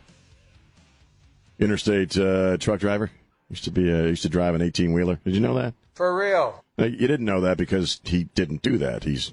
[1.59, 3.11] interstate uh, truck driver.
[3.49, 5.19] Used to be a, used to drive an 18 wheeler.
[5.25, 5.75] Did you know that?
[5.95, 6.65] For real.
[6.79, 9.03] Uh, You didn't know that because he didn't do that.
[9.03, 9.33] He's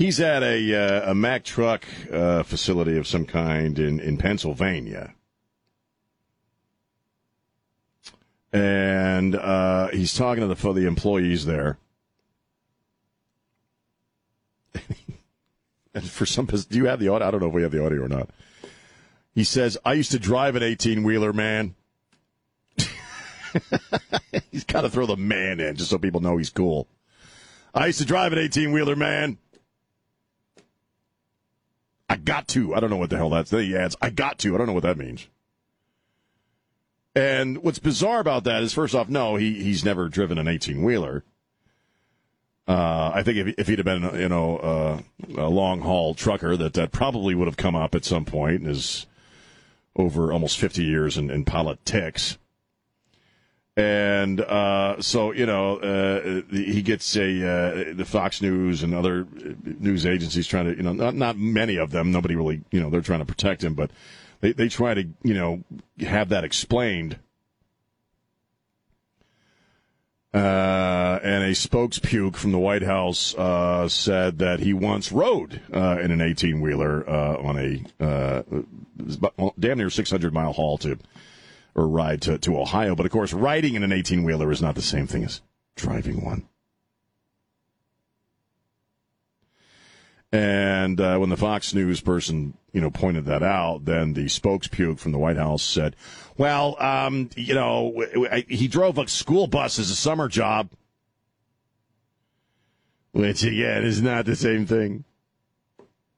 [0.00, 5.14] he's at a uh, a Mack truck uh, facility of some kind in in Pennsylvania,
[8.52, 11.78] and uh, he's talking to the for the employees there.
[15.94, 17.28] and for some, do you have the audio?
[17.28, 18.30] I don't know if we have the audio or not.
[19.34, 21.74] He says, "I used to drive an 18 wheeler, man."
[24.50, 26.88] he's got to throw the man in just so people know he's cool.
[27.74, 29.38] I used to drive an 18 wheeler, man.
[32.08, 32.74] I got to.
[32.74, 33.50] I don't know what the hell that's.
[33.50, 34.54] He adds, I got to.
[34.54, 35.28] I don't know what that means.
[37.14, 40.82] And what's bizarre about that is, first off, no, he he's never driven an 18
[40.82, 41.24] wheeler.
[42.66, 45.00] Uh, I think if, if he'd have been, you know, uh,
[45.36, 48.66] a long haul trucker, that that probably would have come up at some point.
[48.66, 49.06] Is
[49.96, 52.38] over almost 50 years in, in politics.
[53.76, 59.26] And uh, so, you know, uh, he gets a uh, the Fox News and other
[59.64, 62.10] news agencies trying to, you know, not not many of them.
[62.10, 63.90] Nobody really, you know, they're trying to protect him, but
[64.40, 65.62] they they try to, you know,
[66.00, 67.18] have that explained.
[70.32, 75.98] Uh, and a spokespuke from the White House uh, said that he once rode uh,
[76.00, 78.44] in an 18 wheeler on a
[79.58, 80.98] damn near 600 mile haul to
[81.74, 82.94] or ride to, to Ohio.
[82.94, 85.40] But of course, riding in an 18 wheeler is not the same thing as
[85.76, 86.48] driving one.
[90.32, 95.00] And uh, when the Fox News person, you know, pointed that out, then the spokespuke
[95.00, 95.96] from the White House said,
[96.36, 98.04] "Well, um, you know,
[98.46, 100.70] he drove a school bus as a summer job."
[103.12, 105.04] Which again is not the same thing.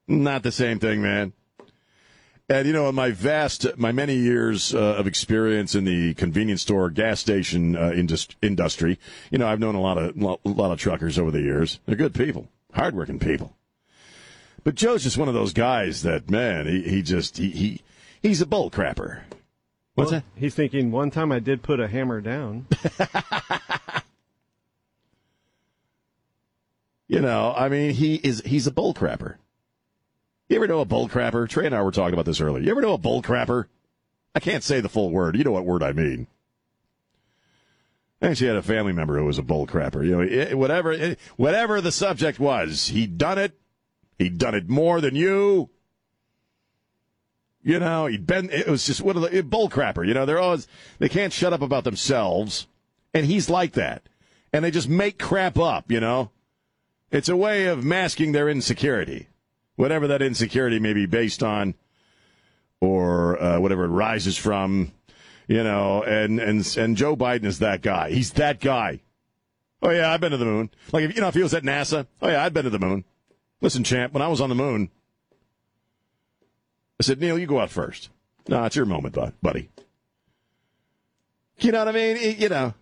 [0.06, 1.32] Not the same thing, man.
[2.52, 6.60] And you know, in my vast, my many years uh, of experience in the convenience
[6.60, 8.98] store, gas station uh, indus- industry,
[9.30, 11.80] you know, I've known a lot of lo- a lot of truckers over the years.
[11.86, 13.56] They're good people, hardworking people.
[14.64, 17.80] But Joe's just one of those guys that man, he, he just he, he
[18.20, 19.20] he's a bull crapper.
[19.94, 20.24] What's Well, that?
[20.38, 22.66] He's thinking one time I did put a hammer down.
[27.08, 29.34] You know, I mean, he is he's a bull crapper.
[30.52, 31.48] You ever know a bull crapper?
[31.48, 32.62] Trey and I were talking about this earlier.
[32.62, 33.68] You ever know a bull crapper?
[34.34, 35.34] I can't say the full word.
[35.34, 36.26] You know what word I mean.
[38.20, 40.04] I actually had a family member who was a bull crapper.
[40.04, 43.58] You know, it, whatever it, whatever the subject was, he'd done it.
[44.18, 45.70] He'd done it more than you.
[47.62, 48.50] You know, he'd been.
[48.50, 50.06] It was just one of the bull crapper.
[50.06, 52.66] You know, they're always they can't shut up about themselves,
[53.14, 54.02] and he's like that,
[54.52, 55.90] and they just make crap up.
[55.90, 56.30] You know,
[57.10, 59.28] it's a way of masking their insecurity,
[59.76, 61.74] whatever that insecurity may be based on,
[62.80, 64.92] or uh, whatever it rises from.
[65.48, 68.10] You know, and and and Joe Biden is that guy.
[68.10, 69.00] He's that guy.
[69.82, 70.70] Oh yeah, I've been to the moon.
[70.92, 72.78] Like if you know, if he was at NASA, oh yeah, I've been to the
[72.78, 73.04] moon.
[73.60, 74.90] Listen, champ, when I was on the moon,
[76.98, 78.10] I said, Neil, you go out first.
[78.48, 79.70] No, it's your moment, bud, buddy.
[81.58, 82.36] You know what I mean?
[82.38, 82.74] You know,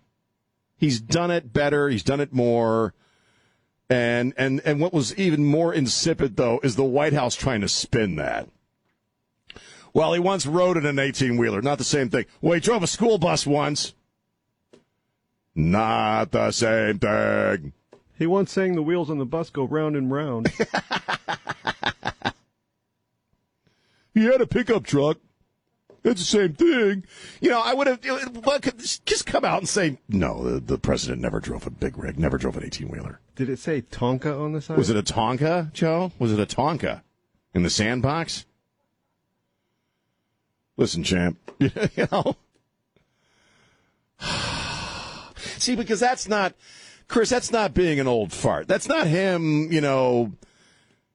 [0.77, 1.89] he's done it better.
[1.89, 2.93] He's done it more.
[3.91, 7.67] And and and what was even more insipid though is the White House trying to
[7.67, 8.47] spin that.
[9.93, 11.61] Well, he once rode in an eighteen wheeler.
[11.61, 12.23] Not the same thing.
[12.39, 13.93] Well, he drove a school bus once.
[15.53, 17.73] Not the same thing.
[18.17, 20.49] He once sang the wheels on the bus go round and round.
[24.13, 25.17] He had a pickup truck.
[26.03, 27.05] That's the same thing.
[27.41, 28.01] You know, I would have
[29.05, 32.37] just come out and say, no, the, the president never drove a big rig, never
[32.37, 33.19] drove an 18 wheeler.
[33.35, 34.77] Did it say Tonka on the side?
[34.77, 36.11] Was it a Tonka, Joe?
[36.17, 37.01] Was it a Tonka
[37.53, 38.45] in the sandbox?
[40.75, 42.35] Listen, champ, you know.
[45.59, 46.55] See, because that's not,
[47.07, 48.67] Chris, that's not being an old fart.
[48.67, 50.31] That's not him, you know,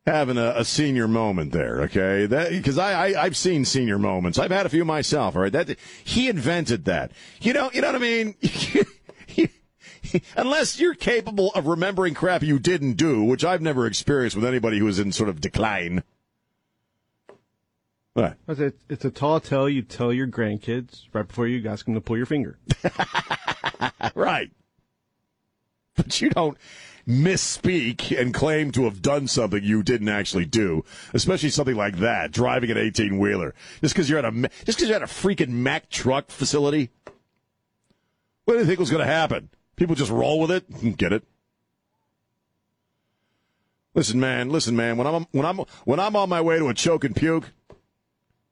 [0.07, 2.27] having a, a senior moment there, okay?
[2.27, 4.39] That Because I, I, I've seen senior moments.
[4.39, 5.53] I've had a few myself, all right?
[5.53, 7.11] That, he invented that.
[7.41, 8.35] You know, you know what I mean?
[10.37, 14.79] unless you're capable of remembering crap you didn't do, which I've never experienced with anybody
[14.79, 16.05] who is in sort of decline.
[18.49, 22.01] A, it's a tall tale you tell your grandkids right before you ask them to
[22.01, 22.59] pull your finger.
[24.15, 24.51] right.
[25.97, 26.57] But you don't
[27.07, 32.33] misspeak and claim to have done something you didn't actually do, especially something like that,
[32.33, 33.55] driving an 18 wheeler.
[33.81, 36.91] Just because you're at a just because you're at a freaking Mack truck facility.
[38.45, 39.51] What do you think was going to happen?
[39.77, 40.97] People just roll with it?
[40.97, 41.25] Get it?
[43.95, 44.51] Listen, man.
[44.51, 44.97] Listen, man.
[44.97, 47.53] When I'm when I'm when I'm on my way to a choke and puke,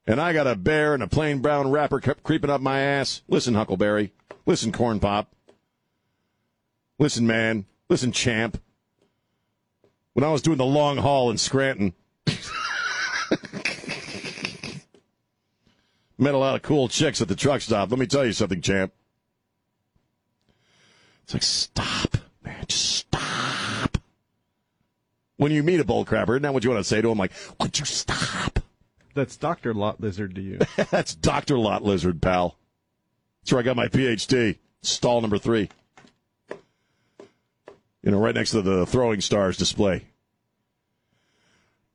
[0.07, 3.21] and I got a bear and a plain brown wrapper creeping up my ass.
[3.27, 4.11] Listen, Huckleberry.
[4.45, 5.33] Listen, Corn Pop.
[6.97, 7.65] Listen, man.
[7.89, 8.61] Listen, champ.
[10.13, 11.93] When I was doing the long haul in Scranton,
[16.17, 17.91] met a lot of cool chicks at the truck stop.
[17.91, 18.93] Let me tell you something, champ.
[21.23, 23.97] It's like, stop, man, just stop.
[25.37, 27.17] When you meet a bull crapper, isn't that what you want to say to him?
[27.17, 28.59] Like, would you stop?
[29.15, 29.73] That's Dr.
[29.73, 30.59] Lot Lizard to you.
[30.91, 31.57] That's Dr.
[31.57, 32.57] Lot Lizard, pal.
[33.41, 34.59] That's where I got my PhD.
[34.81, 35.69] Stall number three.
[38.05, 40.03] You know, right next to the throwing stars display.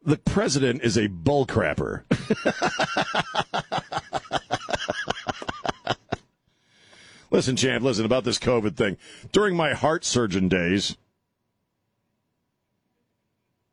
[0.04, 2.02] The president is a bullcrapper.
[7.30, 8.96] listen, champ, listen about this COVID thing.
[9.30, 10.96] During my heart surgeon days,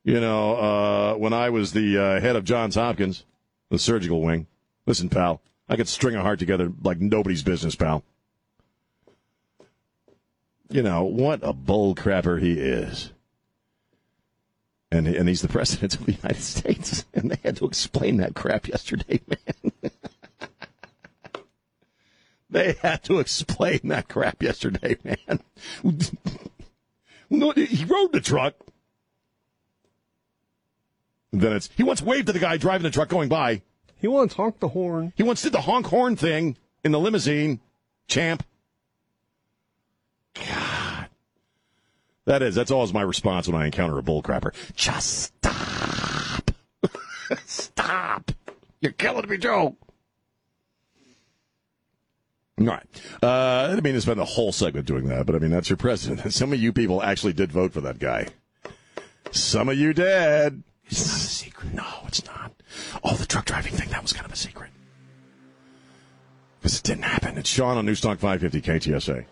[0.04, 3.26] you know, uh, when I was the uh, head of Johns Hopkins,
[3.71, 4.45] the surgical wing,
[4.86, 8.04] listen, pal, I could string a heart together like nobody's business, pal
[10.69, 13.12] you know, what a bull crapper he is.
[14.91, 17.06] And, and he's the president of the United States.
[17.13, 19.91] And they had to explain that crap yesterday, man.
[22.49, 25.39] they had to explain that crap yesterday, man.
[27.30, 28.53] no, he rode the truck.
[31.32, 33.62] then it's he once waved to the guy driving the truck going by.
[33.99, 35.12] He once honked the horn.
[35.15, 37.60] He once did the honk horn thing in the limousine.
[38.08, 38.43] Champ.
[40.36, 41.10] God.
[42.28, 44.54] That is, that's always my response when I encounter a bullcrapper.
[44.76, 46.52] Just stop.
[47.46, 48.32] stop.
[48.82, 49.78] You're killing me, Joe.
[52.60, 52.84] All right.
[53.24, 55.70] Uh, I didn't mean to spend the whole segment doing that, but I mean, that's
[55.70, 56.34] your president.
[56.34, 58.28] Some of you people actually did vote for that guy.
[59.32, 60.63] Some of you did.
[60.86, 61.74] It's not a secret.
[61.74, 62.52] No, it's not.
[63.06, 64.72] Oh, the truck driving thing, that was kind of a secret.
[66.60, 67.38] Because it didn't happen.
[67.38, 69.26] It's Sean on Newstalk 550 KTSA.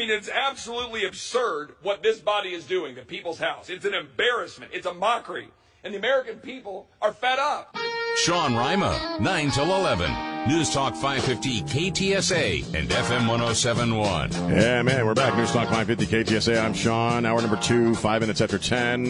[0.00, 3.68] Mean, it's absolutely absurd what this body is doing to people's house.
[3.68, 4.72] It's an embarrassment.
[4.72, 5.48] It's a mockery.
[5.84, 7.76] And the American people are fed up.
[8.16, 10.48] Sean Rima, 9 till 11.
[10.48, 14.32] News Talk 550 KTSA and FM 1071.
[14.32, 15.36] Yeah, man, we're back.
[15.36, 16.64] News Talk 550 KTSA.
[16.64, 17.26] I'm Sean.
[17.26, 19.06] Hour number two, five minutes after 10.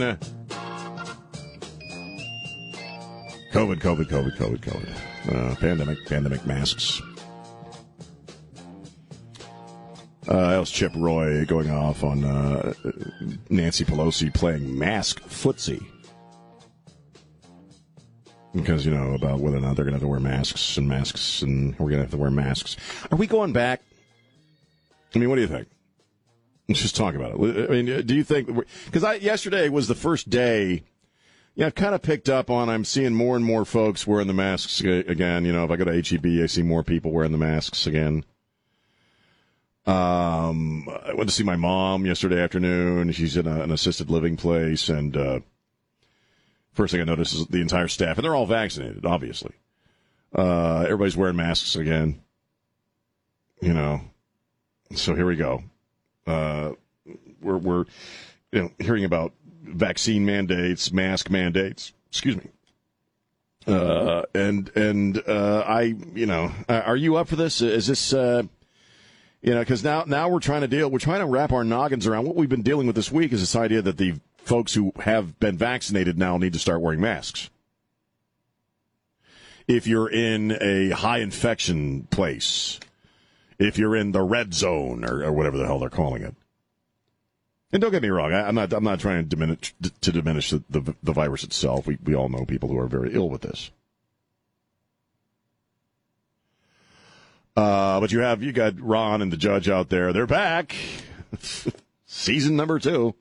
[3.52, 5.52] COVID, COVID, COVID, COVID, COVID.
[5.52, 7.00] Uh, pandemic, pandemic masks.
[10.30, 12.72] Uh, that was Chip Roy going off on uh,
[13.48, 15.84] Nancy Pelosi playing mask footsie.
[18.54, 20.88] Because, you know, about whether or not they're going to have to wear masks and
[20.88, 22.76] masks and we're going to have to wear masks.
[23.10, 23.82] Are we going back?
[25.14, 25.66] I mean, what do you think?
[26.68, 27.68] Let's just talk about it.
[27.68, 28.48] I mean, do you think,
[28.86, 30.84] because I, yesterday was the first day,
[31.56, 34.32] yeah, I've kind of picked up on, I'm seeing more and more folks wearing the
[34.32, 35.44] masks again.
[35.44, 38.24] You know, if I go to HEB, I see more people wearing the masks again.
[39.86, 43.12] Um, I went to see my mom yesterday afternoon.
[43.12, 45.40] She's in a, an assisted living place, and uh,
[46.72, 49.52] first thing I noticed is the entire staff, and they're all vaccinated, obviously.
[50.34, 52.20] Uh, everybody's wearing masks again.
[53.60, 54.00] You know,
[54.94, 55.64] so here we go.
[56.26, 56.72] Uh,
[57.40, 57.84] we're we're
[58.52, 61.92] you know hearing about vaccine mandates, mask mandates.
[62.10, 62.48] Excuse me.
[63.66, 67.60] Uh, and and uh, I, you know, are you up for this?
[67.60, 68.44] Is this uh,
[69.42, 72.06] you know, because now now we're trying to deal, we're trying to wrap our noggins
[72.06, 74.92] around what we've been dealing with this week is this idea that the folks who
[75.00, 77.50] have been vaccinated now need to start wearing masks.
[79.66, 82.80] If you're in a high infection place,
[83.58, 86.34] if you're in the red zone or, or whatever the hell they're calling it.
[87.72, 90.50] And don't get me wrong, I, am not I'm not trying to diminish to diminish
[90.50, 91.86] the, the, the virus itself.
[91.86, 93.70] We we all know people who are very ill with this.
[97.60, 100.14] Uh, but you have you got Ron and the judge out there.
[100.14, 100.74] They're back.
[102.06, 103.14] Season number two.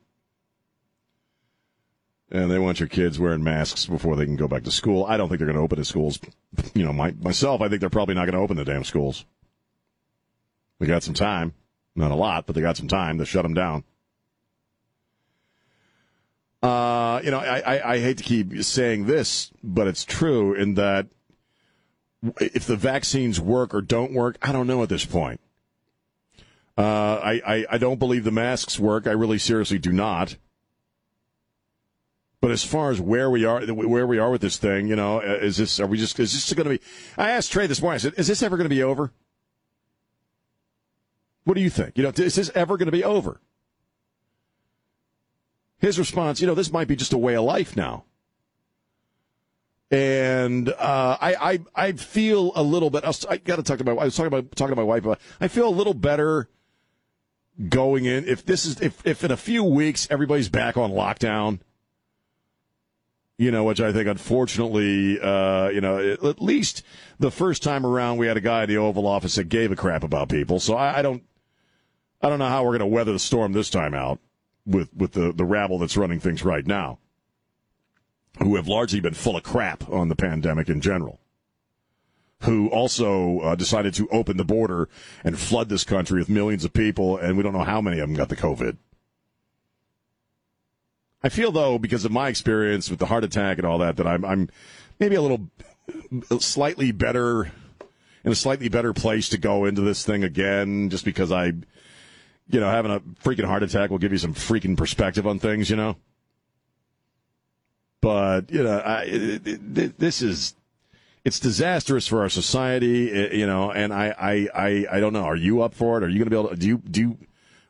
[2.32, 5.04] And they want your kids wearing masks before they can go back to school.
[5.04, 6.20] I don't think they're going to open the schools.
[6.74, 9.26] You know, my, myself, I think they're probably not going to open the damn schools.
[10.80, 11.54] They got some time.
[11.94, 13.84] Not a lot, but they got some time to shut them down.
[16.64, 20.76] Uh, you know, I, I, I hate to keep saying this, but it's true in
[20.76, 21.08] that
[22.40, 25.40] if the vaccines work or don't work, I don't know at this point.
[26.78, 29.08] Uh, I, I, I don't believe the masks work.
[29.08, 30.36] I really seriously do not.
[32.42, 35.18] But as far as where we are, where we are with this thing, you know,
[35.18, 36.82] uh, is this, are we just, is this going to be,
[37.18, 39.12] I asked Trey this morning, I said, is this ever going to be over?
[41.44, 41.98] What do you think?
[41.98, 43.42] You know, is this ever going to be over?
[45.80, 48.06] His response, you know, this might be just a way of life now.
[49.92, 53.04] And uh, I, I I feel a little bit.
[53.04, 53.94] I, I got to talk to my.
[53.94, 55.20] I was talking about talking to my wife about.
[55.42, 56.48] I feel a little better
[57.68, 58.28] going in.
[58.28, 61.60] If this is if if in a few weeks everybody's back on lockdown,
[63.40, 66.84] you know, which I think unfortunately, uh, you know, at least
[67.18, 69.76] the first time around we had a guy in the Oval Office that gave a
[69.76, 70.60] crap about people.
[70.60, 71.24] So I, I don't,
[72.22, 74.20] I don't know how we're going to weather the storm this time out
[74.66, 77.00] with with the the rabble that's running things right now
[78.40, 81.20] who have largely been full of crap on the pandemic in general,
[82.44, 84.90] who also uh, decided to open the border
[85.24, 88.08] and flood this country with millions of people, and we don't know how many of
[88.08, 88.78] them got the COVID.
[91.22, 94.08] I feel though, because of my experience with the heart attack and all that, that
[94.08, 94.50] I'm, I'm
[95.00, 95.50] maybe a little
[96.40, 97.52] slightly better
[98.24, 102.60] in a slightly better place to go into this thing again, just because I, you
[102.60, 105.76] know, having a freaking heart attack will give you some freaking perspective on things, you
[105.76, 105.96] know.
[108.02, 110.56] But you know, I, it, it, this is
[111.26, 113.72] it's disastrous for our society, eh, you know.
[113.72, 115.26] And I, I, I, I don't know.
[115.26, 116.04] Are you up for it?
[116.04, 116.56] Are you going to be able to?
[116.56, 117.18] Do you, do you,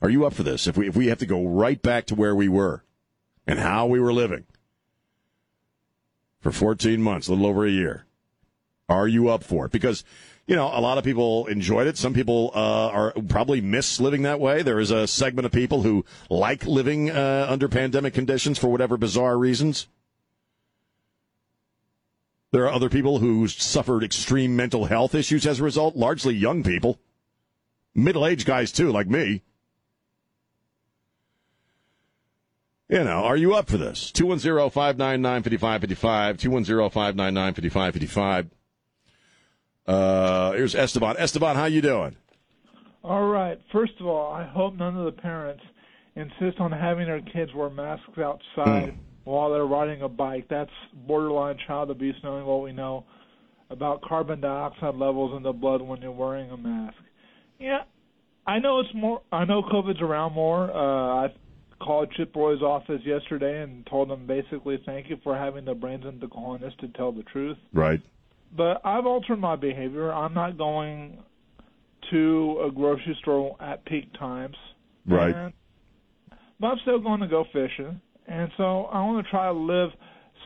[0.01, 0.67] are you up for this?
[0.67, 2.83] If we if we have to go right back to where we were
[3.47, 4.45] and how we were living
[6.41, 8.05] for 14 months, a little over a year,
[8.87, 9.71] are you up for it?
[9.71, 10.03] Because
[10.47, 11.95] you know, a lot of people enjoyed it.
[11.95, 14.63] Some people uh, are probably miss living that way.
[14.63, 18.97] There is a segment of people who like living uh, under pandemic conditions for whatever
[18.97, 19.87] bizarre reasons.
[22.51, 26.63] There are other people who suffered extreme mental health issues as a result, largely young
[26.63, 26.99] people.
[27.93, 29.43] Middle aged guys, too, like me.
[32.87, 34.11] You know, are you up for this?
[34.11, 36.37] 210 599 5555.
[36.37, 38.49] 210 599 5555.
[39.85, 41.15] Uh, here's Esteban.
[41.17, 42.15] Esteban, how you doing?
[43.03, 43.61] All right.
[43.71, 45.63] First of all, I hope none of the parents
[46.15, 48.93] insist on having their kids wear masks outside.
[48.93, 50.47] Mm while they're riding a bike.
[50.49, 50.71] That's
[51.07, 53.05] borderline child abuse, knowing what we know
[53.69, 56.97] about carbon dioxide levels in the blood when you're wearing a mask.
[57.59, 57.83] Yeah,
[58.47, 59.21] I know it's more.
[59.31, 60.71] I know COVID's around more.
[60.71, 61.33] Uh, I
[61.79, 66.05] called Chip Roy's office yesterday and told them basically, thank you for having the brains
[66.05, 67.57] and the cojones to tell the truth.
[67.71, 68.01] Right.
[68.57, 70.11] But I've altered my behavior.
[70.11, 71.19] I'm not going
[72.09, 74.55] to a grocery store at peak times.
[75.05, 75.35] Right.
[75.35, 75.53] And,
[76.59, 79.89] but I'm still going to go fishing and so I want to try to live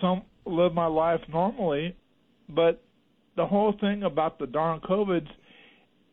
[0.02, 1.96] some live my life normally,
[2.50, 2.82] but
[3.36, 5.28] the whole thing about the darn COVIDs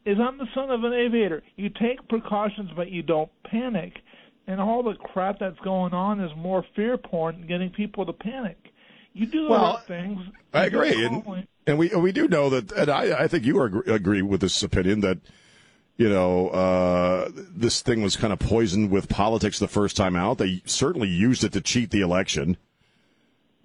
[0.04, 1.42] is I'm the son of an aviator.
[1.56, 3.94] You take precautions, but you don't panic.
[4.46, 8.56] And all the crap that's going on is more fear porn, getting people to panic.
[9.12, 10.20] You do the well, right things.
[10.52, 14.22] I agree, and, and, we we do know that, and I I think you agree
[14.22, 15.18] with this opinion that
[16.00, 20.38] you know, uh, this thing was kind of poisoned with politics the first time out.
[20.38, 22.56] They certainly used it to cheat the election.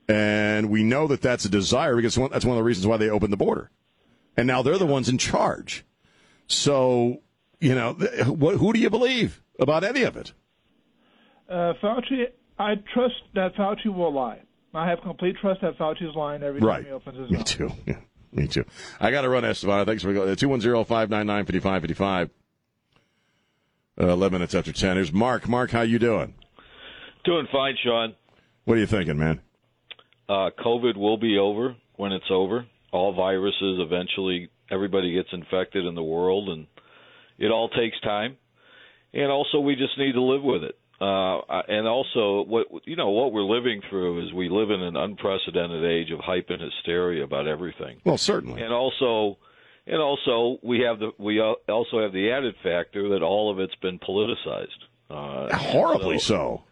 [0.10, 3.10] And we know that that's a desire because that's one of the reasons why they
[3.10, 3.72] opened the border.
[4.36, 5.86] And now they're the ones in charge.
[6.48, 7.22] So,
[7.62, 10.34] you know, who do you believe about any of it?
[11.48, 12.26] Uh, Fauci,
[12.60, 14.42] I trust that Fauci will lie.
[14.74, 16.86] I have complete trust that Fauci's lying every time right.
[16.86, 17.40] he opens his mouth.
[17.40, 17.72] Me too.
[17.86, 17.96] Yeah.
[18.40, 18.66] Me too.
[19.00, 19.86] I got to run, Esteban.
[19.86, 20.36] Thanks for going.
[20.36, 22.30] 210 599 5555.
[23.98, 24.98] Uh, 11 minutes after 10.
[24.98, 25.48] Here's Mark.
[25.48, 26.36] Mark, how you doing?
[27.24, 28.14] Doing fine, Sean.
[28.66, 29.40] What are you thinking, man?
[30.28, 32.66] Uh, COVID will be over when it's over.
[32.92, 36.68] All viruses eventually, everybody gets infected in the world, and
[37.38, 38.36] it all takes time.
[39.14, 40.78] And also, we just need to live with it.
[41.06, 44.96] Uh, and also, what you know, what we're living through is we live in an
[44.96, 48.02] unprecedented age of hype and hysteria about everything.
[48.04, 48.62] Well, certainly.
[48.62, 49.38] And also,
[49.86, 53.76] and also, we have the we also have the added factor that all of it's
[53.76, 54.68] been politicized.
[55.08, 56.64] Uh, Horribly so, so.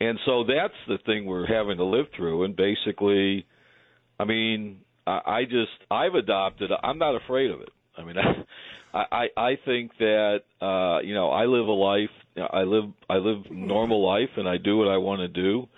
[0.00, 2.44] And so that's the thing we're having to live through.
[2.44, 3.46] And basically,
[4.18, 6.70] I mean, I, I just I've adopted.
[6.82, 7.70] I'm not afraid of it.
[7.98, 8.16] I mean,
[8.85, 12.10] I I, I think that uh, you know I live a life
[12.52, 15.68] I live I live normal life and I do what I want to do,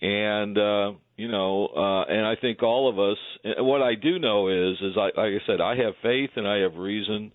[0.00, 3.18] and uh, you know, uh, and I think all of us.
[3.58, 6.58] What I do know is, is I, like I said, I have faith and I
[6.58, 7.32] have reason,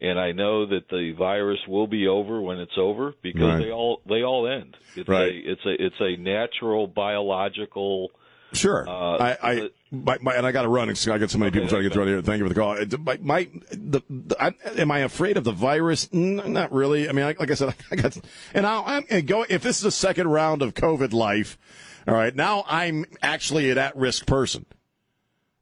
[0.00, 3.64] and I know that the virus will be over when it's over because Right.
[3.64, 4.76] they all they all end.
[4.96, 5.32] It's Right.
[5.32, 8.10] a it's a it's a natural biological.
[8.52, 8.88] Sure.
[8.88, 10.88] Uh, I, I my, my, and I got to run.
[10.88, 12.22] I got so many people trying to get through here.
[12.22, 12.98] Thank you for the call.
[12.98, 16.06] My, my the, the I, am I afraid of the virus?
[16.06, 17.08] Mm, not really.
[17.08, 18.16] I mean, I, like I said, I got
[18.54, 21.58] and I'll, I'm and go if this is a second round of COVID life.
[22.06, 24.64] All right, now I'm actually an at risk person,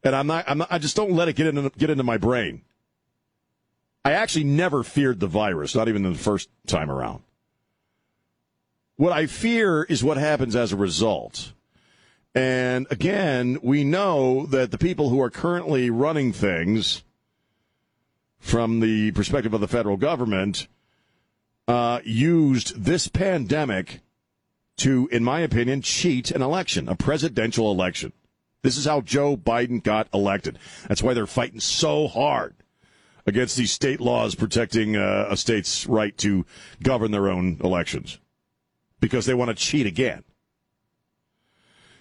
[0.04, 0.68] and I'm not, I'm not.
[0.70, 2.62] I just don't let it get into get into my brain.
[4.04, 7.24] I actually never feared the virus, not even the first time around.
[8.94, 11.52] What I fear is what happens as a result.
[12.36, 17.02] And again, we know that the people who are currently running things
[18.38, 20.68] from the perspective of the federal government
[21.66, 24.00] uh, used this pandemic
[24.76, 28.12] to, in my opinion, cheat an election, a presidential election.
[28.60, 30.58] This is how Joe Biden got elected.
[30.88, 32.54] That's why they're fighting so hard
[33.24, 36.44] against these state laws protecting uh, a state's right to
[36.82, 38.18] govern their own elections
[39.00, 40.22] because they want to cheat again.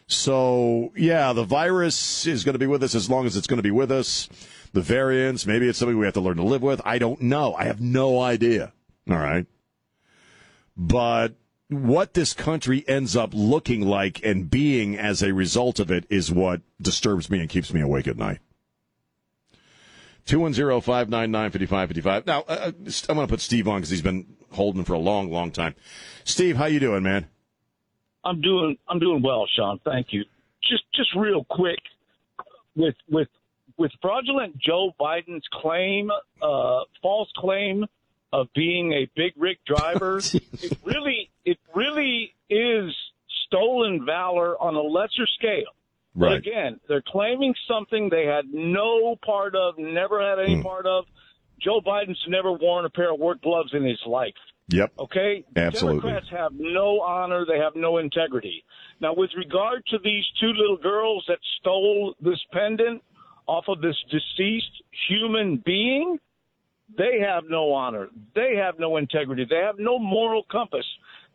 [0.07, 3.57] So, yeah, the virus is going to be with us as long as it's going
[3.57, 4.29] to be with us.
[4.73, 6.81] The variants, maybe it's something we have to learn to live with.
[6.85, 7.55] I don't know.
[7.55, 8.73] I have no idea.
[9.09, 9.47] All right.
[10.77, 11.35] But
[11.69, 16.31] what this country ends up looking like and being as a result of it is
[16.31, 18.39] what disturbs me and keeps me awake at night.
[20.27, 22.25] 210-599-5555.
[22.25, 22.71] Now, uh,
[23.09, 25.75] I'm going to put Steve on because he's been holding for a long, long time.
[26.23, 27.27] Steve, how you doing, man?
[28.25, 29.79] I'm doing I'm doing well, Sean.
[29.85, 30.25] Thank you.
[30.63, 31.79] Just just real quick
[32.75, 33.27] with with
[33.77, 36.09] with fraudulent Joe Biden's claim,
[36.41, 37.85] uh, false claim
[38.33, 40.17] of being a big rig driver.
[40.33, 42.91] it really it really is
[43.47, 45.73] stolen valor on a lesser scale.
[46.15, 46.29] Right.
[46.29, 51.05] But again, they're claiming something they had no part of, never had any part of.
[51.61, 54.33] Joe Biden's never worn a pair of work gloves in his life.
[54.69, 54.93] Yep.
[54.99, 55.45] Okay?
[55.55, 56.09] Absolutely.
[56.09, 57.45] Democrats have no honor.
[57.47, 58.63] They have no integrity.
[58.99, 63.03] Now, with regard to these two little girls that stole this pendant
[63.47, 66.17] off of this deceased human being,
[66.97, 68.09] they have no honor.
[68.33, 69.45] They have no integrity.
[69.47, 70.85] They have no moral compass.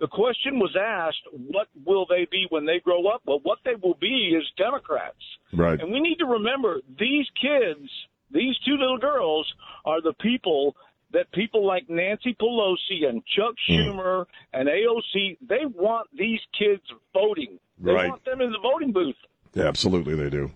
[0.01, 3.23] The question was asked, what will they be when they grow up?
[3.27, 5.23] Well, what they will be is Democrats.
[5.53, 5.79] Right.
[5.79, 7.89] And we need to remember these kids,
[8.31, 9.53] these two little girls,
[9.85, 10.75] are the people
[11.13, 13.73] that people like Nancy Pelosi and Chuck Hmm.
[13.75, 16.83] Schumer and AOC, they want these kids
[17.13, 17.59] voting.
[17.79, 18.11] They Right.
[18.11, 19.17] want them in the voting booth.
[19.55, 20.53] Yeah, absolutely, they do.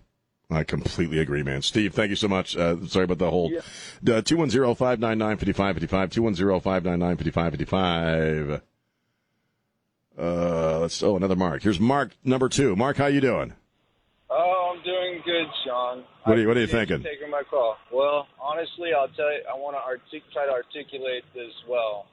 [0.50, 1.62] I completely agree, man.
[1.62, 2.57] Steve, thank you so much.
[2.57, 3.52] Uh, sorry about the hold.
[3.55, 8.61] Uh, 210-599-5555, 210-599-5555.
[10.16, 11.62] Uh, let's, oh, another Mark.
[11.62, 12.76] Here's Mark number two.
[12.76, 13.55] Mark, how you doing?
[15.25, 16.05] Good, Sean.
[16.25, 17.03] What are you- what are you thinking?
[17.03, 17.79] Taking my call.
[17.91, 22.07] Well, honestly, I'll tell you, I want to artic- try to articulate this well.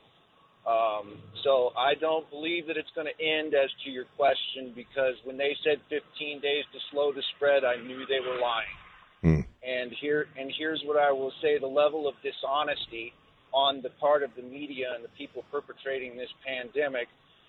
[0.66, 5.16] Um, so I don't believe that it's going to end as to your question because
[5.24, 8.78] when they said 15 days to slow the spread, I knew they were lying.
[9.22, 9.42] Hmm.
[9.64, 13.14] And here and here's what I will say: the level of dishonesty
[13.54, 17.08] on the part of the media and the people perpetrating this pandemic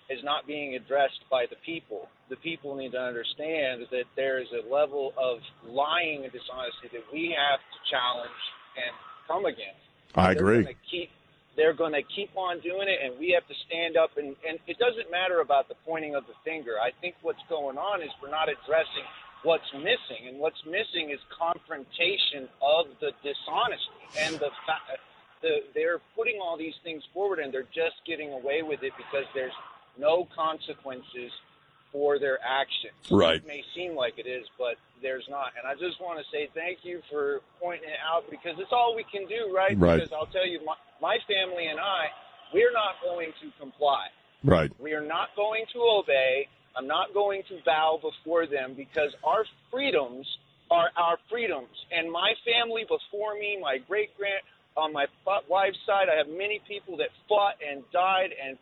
[0.09, 2.09] is not being addressed by the people.
[2.29, 7.03] The people need to understand that there is a level of lying and dishonesty that
[7.11, 8.41] we have to challenge
[8.75, 8.91] and
[9.27, 9.79] come against.
[10.15, 10.63] I They're agree.
[10.63, 11.09] gonna keep
[11.55, 14.17] they're going to keep on doing it, and we have to stand up.
[14.17, 16.81] And, and it doesn't matter about the pointing of the finger.
[16.81, 19.05] I think what's going on is we're not addressing
[19.43, 25.03] what's missing, and what's missing is confrontation of the dishonesty and the fact.
[25.43, 29.27] The, they're putting all these things forward, and they're just getting away with it because
[29.35, 29.53] there's
[29.97, 31.31] no consequences
[31.91, 32.97] for their actions.
[33.11, 33.37] Right.
[33.37, 35.53] It may seem like it is, but there's not.
[35.57, 38.95] And I just want to say thank you for pointing it out because it's all
[38.95, 39.77] we can do, right?
[39.77, 39.97] Right.
[39.97, 42.09] Because I'll tell you, my, my family and I,
[42.53, 44.07] we're not going to comply.
[44.43, 44.71] Right.
[44.79, 46.47] We are not going to obey.
[46.75, 50.25] I'm not going to bow before them because our freedoms
[50.71, 51.69] are our freedoms.
[51.91, 54.41] And my family before me, my great grand,
[54.75, 55.05] on my
[55.47, 58.57] wife's side, I have many people that fought and died and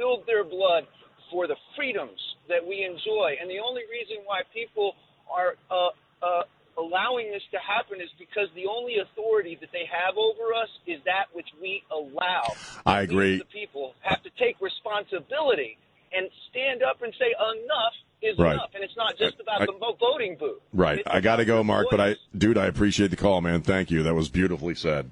[0.00, 0.86] spilled their blood
[1.30, 3.36] for the freedoms that we enjoy.
[3.40, 4.94] And the only reason why people
[5.30, 5.90] are uh,
[6.24, 6.42] uh,
[6.78, 11.00] allowing this to happen is because the only authority that they have over us is
[11.04, 12.42] that which we allow.
[12.86, 13.32] I agree.
[13.32, 15.78] We, the people, have to take responsibility
[16.12, 18.54] and stand up and say enough is Right.
[18.54, 18.70] enough.
[18.74, 20.60] And it's not just about I- the voting booth.
[20.72, 21.02] Right.
[21.06, 23.62] I got to go, Mark, but I, dude, I appreciate the call, man.
[23.62, 24.02] Thank you.
[24.02, 25.10] That was beautifully said.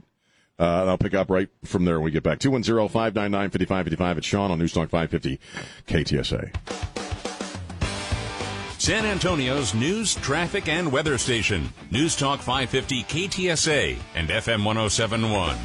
[0.58, 2.40] Uh, and I'll pick up right from there when we get back.
[2.40, 4.18] 210-599-5555.
[4.18, 5.38] It's Sean on Newstalk 550
[5.86, 6.52] KTSA.
[8.80, 11.68] San Antonio's news, traffic, and weather station.
[11.90, 15.56] News Talk 550 KTSA and FM 1071.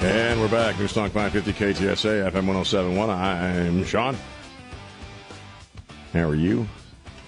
[0.00, 0.78] And we're back.
[0.78, 3.10] News Talk 550 KTSA, FM 1071.
[3.10, 4.16] I'm Sean.
[6.12, 6.68] How are you?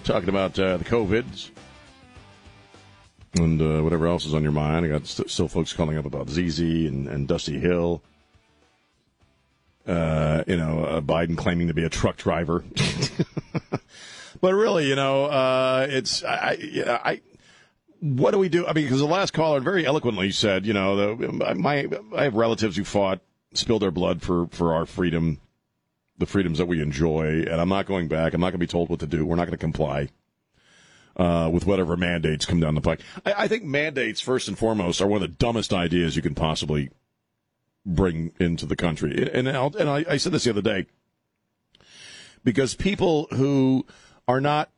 [0.03, 1.49] Talking about uh, the COVIDs
[3.35, 4.85] and uh, whatever else is on your mind.
[4.85, 8.01] I got st- still folks calling up about ZZ and, and Dusty Hill.
[9.87, 12.63] Uh, you know, uh, Biden claiming to be a truck driver.
[14.41, 17.21] but really, you know, uh, it's I, I, I
[18.01, 18.65] what do we do?
[18.65, 22.35] I mean, because the last caller very eloquently said, you know, the, my I have
[22.35, 23.19] relatives who fought,
[23.53, 25.39] spilled their blood for for our freedom,
[26.17, 28.33] the freedoms that we enjoy, and I'm not going back.
[28.33, 29.25] I'm not going to be told what to do.
[29.25, 30.09] We're not going to comply.
[31.17, 35.01] Uh, with whatever mandates come down the pike, I, I think mandates first and foremost
[35.01, 36.91] are one of the dumbest ideas you can possibly
[37.85, 39.29] bring into the country.
[39.33, 40.85] And I'll, and I, I said this the other day
[42.43, 43.85] because people who
[44.27, 44.69] are not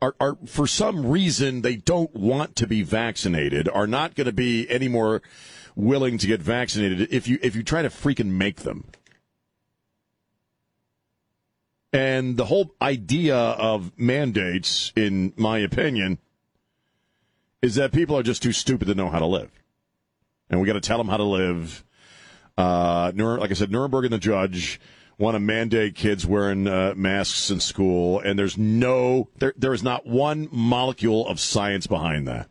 [0.00, 4.32] are, are, for some reason they don't want to be vaccinated are not going to
[4.32, 5.22] be any more
[5.76, 8.86] willing to get vaccinated if you if you try to freaking make them.
[11.94, 16.18] And the whole idea of mandates, in my opinion,
[17.62, 19.52] is that people are just too stupid to know how to live,
[20.50, 21.84] and we got to tell them how to live.
[22.58, 24.80] Uh, like I said, Nirenberg and the judge
[25.18, 29.84] want to mandate kids wearing uh, masks in school, and there's no, there, there is
[29.84, 32.48] not one molecule of science behind that.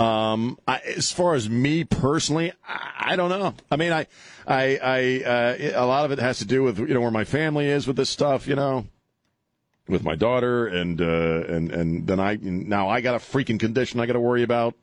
[0.00, 3.54] Um, I, as far as me personally, I, I, don't know.
[3.70, 4.06] I mean, I,
[4.46, 7.24] I, I, uh, a lot of it has to do with you know where my
[7.24, 8.46] family is with this stuff.
[8.46, 8.86] You know,
[9.88, 14.00] with my daughter, and uh, and and then I now I got a freaking condition
[14.00, 14.74] I got to worry about.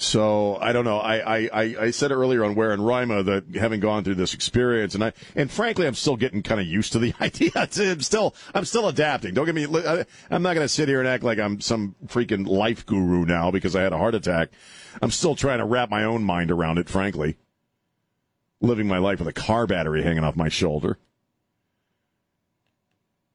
[0.00, 1.00] So I don't know.
[1.00, 4.94] I, I, I said earlier on Where in Rima that having gone through this experience,
[4.94, 7.50] and I and frankly, I'm still getting kind of used to the idea.
[7.56, 9.34] I'm still I'm still adapting.
[9.34, 9.64] Don't get me.
[9.64, 13.50] I'm not going to sit here and act like I'm some freaking life guru now
[13.50, 14.50] because I had a heart attack.
[15.02, 16.88] I'm still trying to wrap my own mind around it.
[16.88, 17.36] Frankly,
[18.60, 20.96] living my life with a car battery hanging off my shoulder.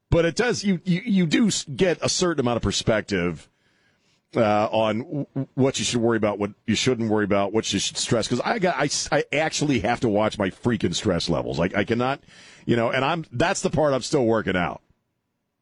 [0.09, 3.49] But it does you you, you do get a certain amount of perspective
[4.35, 7.97] uh, on what you should worry about, what you shouldn't worry about, what you should
[7.97, 8.27] stress.
[8.27, 11.59] Because I got, I, I actually have to watch my freaking stress levels.
[11.59, 12.21] Like I cannot,
[12.65, 14.81] you know, and I'm that's the part I'm still working out.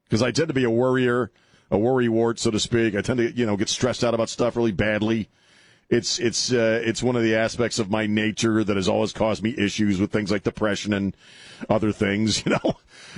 [0.06, 1.32] Because I tend to be a worrier,
[1.70, 2.96] a worry wart, so to speak.
[2.96, 5.30] I tend to, you know, get stressed out about stuff really badly.
[5.92, 9.44] It's it's uh, it's one of the aspects of my nature that has always caused
[9.44, 11.16] me issues with things like depression and
[11.70, 12.78] other things, you know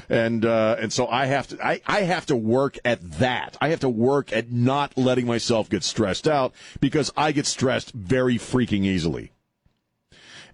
[0.10, 3.58] and uh, and so I have to I, I have to work at that.
[3.62, 7.92] I have to work at not letting myself get stressed out because I get stressed
[7.94, 9.32] very freaking easily.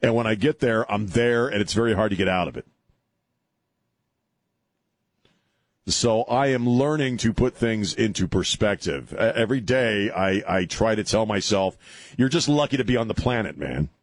[0.01, 2.55] And when I get there, I'm there, and it's very hard to get out of
[2.55, 2.65] it.
[5.89, 9.13] So I am learning to put things into perspective.
[9.13, 11.77] Every day, I, I try to tell myself,
[12.17, 13.89] "You're just lucky to be on the planet, man."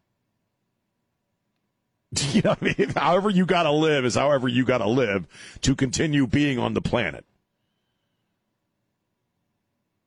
[2.31, 5.27] You know, I mean, however you got to live is however you got to live
[5.61, 7.25] to continue being on the planet.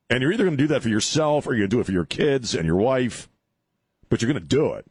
[0.09, 2.07] And you're either to do that for yourself or you're to do it for your
[2.07, 3.29] kids and your wife,
[4.09, 4.87] but you're to do it.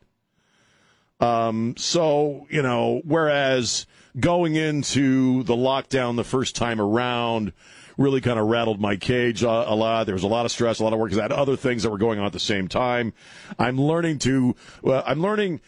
[1.19, 3.85] Um, so, you know, whereas
[4.17, 7.53] going into the lockdown the first time around,
[7.99, 10.05] really kind of rattled my cage a, a lot.
[10.05, 11.83] There was a lot of stress, a lot of work because I had other things
[11.83, 13.13] that were going on at the same time.
[13.59, 15.59] I'm learning to, well, I'm learning,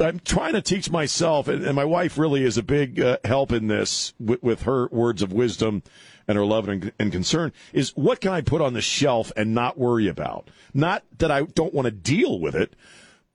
[0.00, 3.50] I'm trying to teach myself, and, and my wife really is a big uh, help
[3.50, 5.82] in this with, with her words of wisdom
[6.28, 9.52] and her love and, and, concern is what can I put on the shelf and
[9.52, 10.48] not worry about?
[10.72, 12.76] Not that I don't want to deal with it,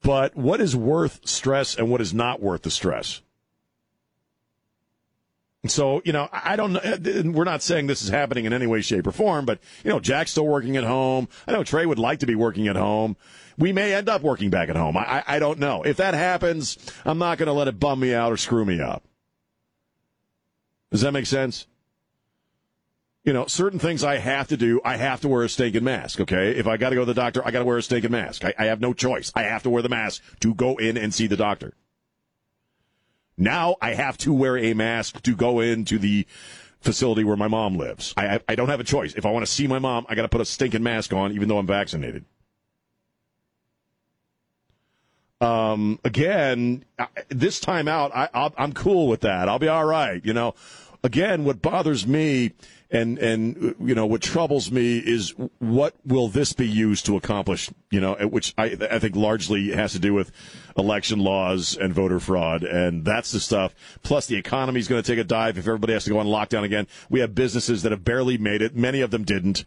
[0.02, 3.22] but what is worth stress and what is not worth the stress?
[5.66, 6.80] So, you know, I don't know.
[6.80, 6.98] Uh,
[7.32, 10.00] we're not saying this is happening in any way, shape, or form, but, you know,
[10.00, 11.28] Jack's still working at home.
[11.48, 13.18] I know Trey would like to be working at home.
[13.58, 14.96] We may end up working back at home.
[14.96, 15.84] I, I don't know.
[15.84, 18.80] If that happens, I'm not going to let it bum me out or screw me
[18.80, 19.04] up.
[20.92, 21.66] Does that make sense?
[23.26, 26.22] You know, certain things I have to do, I have to wear a stinking mask,
[26.22, 26.52] okay?
[26.52, 28.46] If I got to go to the doctor, I got to wear a stinking mask.
[28.46, 29.34] I, I have no choice.
[29.36, 31.74] I have to wear the mask to go in and see the doctor.
[33.38, 36.26] Now I have to wear a mask to go into the
[36.82, 38.14] facility where my mom lives.
[38.18, 39.14] I, I don't have a choice.
[39.14, 41.34] If I want to see my mom, I got to put a stinking mask on,
[41.34, 42.26] even though I'm vaccinated.
[45.40, 46.84] Um, again,
[47.30, 49.48] this time out, I, I'm cool with that.
[49.48, 50.24] I'll be all right.
[50.26, 50.56] You know,
[51.04, 52.54] again, what bothers me
[52.90, 57.70] and and you know what troubles me is what will this be used to accomplish
[57.92, 60.32] you know which I, I think largely has to do with
[60.78, 62.64] election laws and voter fraud.
[62.64, 63.74] And that's the stuff.
[64.04, 66.28] Plus the economy is going to take a dive if everybody has to go on
[66.28, 66.88] lockdown again.
[67.10, 68.76] We have businesses that have barely made it.
[68.76, 69.66] Many of them didn't.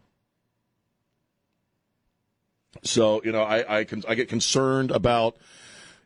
[2.82, 5.36] So you know, I I, con- I get concerned about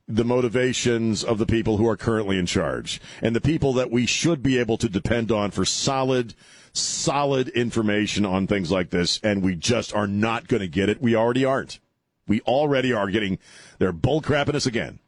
[0.06, 4.04] the motivations of the people who are currently in charge and the people that we
[4.04, 6.34] should be able to depend on for solid
[6.72, 11.00] solid information on things like this and we just are not going to get it.
[11.00, 11.78] We already aren't.
[12.26, 13.38] We already are getting
[13.78, 14.98] they're bull crapping us again.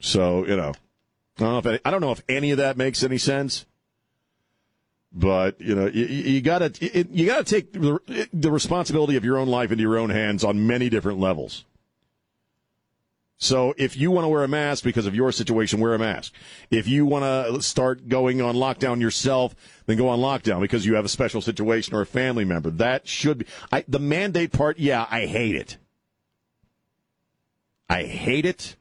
[0.00, 0.72] So you know
[1.38, 3.64] I don't know if any, I don't know if any of that makes any sense
[5.14, 9.48] but you know you, you gotta you gotta take the, the responsibility of your own
[9.48, 11.64] life into your own hands on many different levels
[13.42, 16.32] so if you want to wear a mask because of your situation, wear a mask.
[16.70, 20.94] If you want to start going on lockdown yourself, then go on lockdown because you
[20.94, 22.70] have a special situation or a family member.
[22.70, 24.78] That should be I, the mandate part.
[24.78, 25.76] Yeah, I hate it.
[27.90, 28.76] I hate it,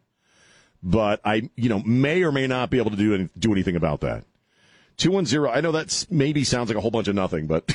[0.83, 3.75] but I, you know, may or may not be able to do any, do anything
[3.75, 4.25] about that.
[4.95, 5.49] Two one zero.
[5.49, 7.67] I know that maybe sounds like a whole bunch of nothing, but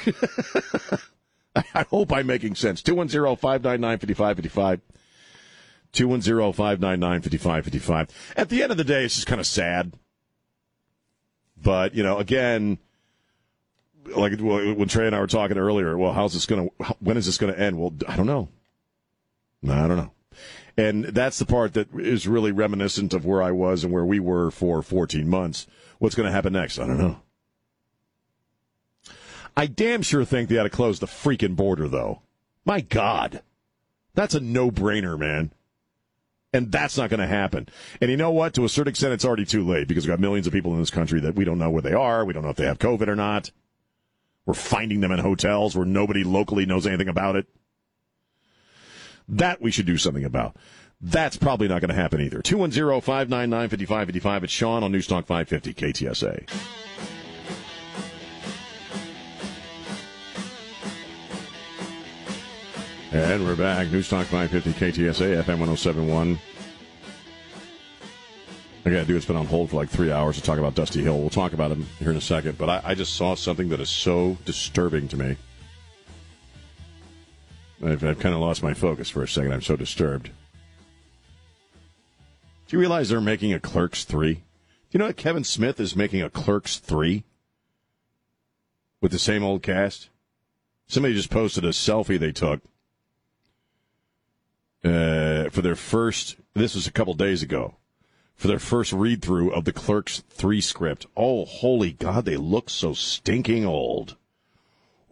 [1.75, 2.81] I hope I'm making sense.
[2.81, 4.81] Two one zero five nine nine fifty five fifty five.
[5.97, 8.11] 210-599-5555.
[8.37, 9.93] At the end of the day, it's just kind of sad.
[11.61, 12.79] But, you know, again,
[14.15, 17.27] like when Trey and I were talking earlier, well, how's this going to, when is
[17.27, 17.77] this going to end?
[17.79, 18.49] Well, I don't know.
[19.65, 20.13] I don't know.
[20.77, 24.21] And that's the part that is really reminiscent of where I was and where we
[24.21, 25.67] were for 14 months.
[25.99, 26.79] What's going to happen next?
[26.79, 27.21] I don't know.
[29.57, 32.21] I damn sure think they ought to close the freaking border, though.
[32.67, 33.41] My God.
[34.15, 35.53] That's a no brainer, man.
[36.57, 37.69] And that's not going to happen.
[38.01, 38.55] And you know what?
[38.55, 40.81] To a certain extent, it's already too late because we've got millions of people in
[40.81, 42.25] this country that we don't know where they are.
[42.25, 43.51] We don't know if they have COVID or not.
[44.47, 47.47] We're finding them in hotels where nobody locally knows anything about it.
[49.29, 50.57] That we should do something about.
[50.99, 52.41] That's probably not going to happen either.
[52.41, 54.45] 210 599 5555.
[54.45, 56.49] It's Sean on Newstalk 550 KTSA.
[63.17, 63.91] And we're back.
[63.91, 66.39] News Newstalk 550 KTSA, FM 1071.
[68.85, 70.75] I got to do it's been on hold for like three hours to talk about
[70.75, 71.19] Dusty Hill.
[71.19, 72.59] We'll talk about him here in a second.
[72.59, 75.37] But I, I just saw something that is so disturbing to me.
[77.83, 79.51] I've, I've kind of lost my focus for a second.
[79.51, 80.27] I'm so disturbed.
[82.67, 84.35] Do you realize they're making a Clerks 3?
[84.35, 84.43] Do
[84.91, 87.25] you know that Kevin Smith is making a Clerks 3
[89.01, 90.11] with the same old cast?
[90.87, 92.61] Somebody just posted a selfie they took
[94.87, 96.37] uh, for their first.
[96.55, 97.75] This was a couple days ago.
[98.35, 101.07] For their first read through of the Clerks three script.
[101.17, 102.27] Oh, holy God!
[102.27, 104.17] They look so stinking old.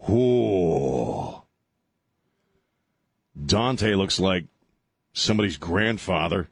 [0.09, 1.43] Ooh.
[3.47, 4.45] Dante looks like
[5.12, 6.49] somebody's grandfather.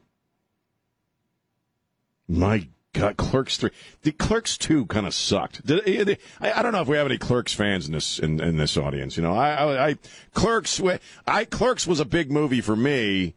[2.27, 3.71] My God, Clerks three,
[4.03, 5.65] the Clerks two kind of sucked.
[5.65, 8.39] Did, eh, I, I, don't know if we have any Clerks fans in this in,
[8.39, 9.17] in this audience.
[9.17, 9.97] You know, I, I, I,
[10.33, 10.79] Clerks,
[11.25, 13.33] I Clerks was a big movie for me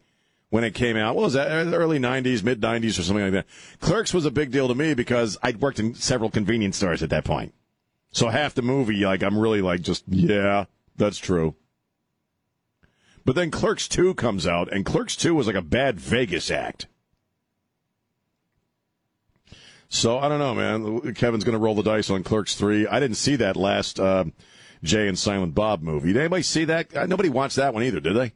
[0.50, 1.16] when it came out.
[1.16, 1.50] What was that?
[1.50, 3.46] Early '90s, mid '90s, or something like that.
[3.80, 7.10] Clerks was a big deal to me because I'd worked in several convenience stores at
[7.10, 7.54] that point.
[8.12, 11.54] So half the movie, like, I'm really like, just yeah, that's true.
[13.24, 16.86] But then Clerks two comes out, and Clerks two was like a bad Vegas act.
[19.88, 21.14] So I don't know, man.
[21.14, 22.86] Kevin's going to roll the dice on Clerks three.
[22.86, 24.24] I didn't see that last uh,
[24.82, 26.12] Jay and Silent Bob movie.
[26.12, 26.94] Did anybody see that?
[26.94, 28.32] Uh, nobody watched that one either, did they?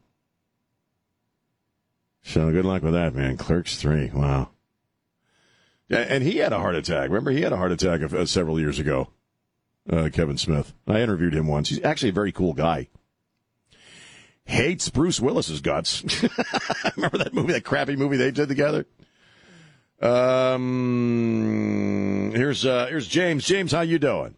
[2.22, 3.36] So good luck with that, man.
[3.36, 4.10] Clerks three.
[4.12, 4.50] Wow.
[5.88, 7.08] And he had a heart attack.
[7.08, 9.08] Remember, he had a heart attack uh, several years ago.
[9.90, 10.72] Uh, Kevin Smith.
[10.86, 11.70] I interviewed him once.
[11.70, 12.88] He's actually a very cool guy.
[14.44, 16.04] Hates Bruce Willis's guts.
[16.96, 18.86] Remember that movie, that crappy movie they did together?
[20.00, 21.52] Um,
[22.34, 23.44] here's uh, here's James.
[23.46, 24.34] James, how you doing?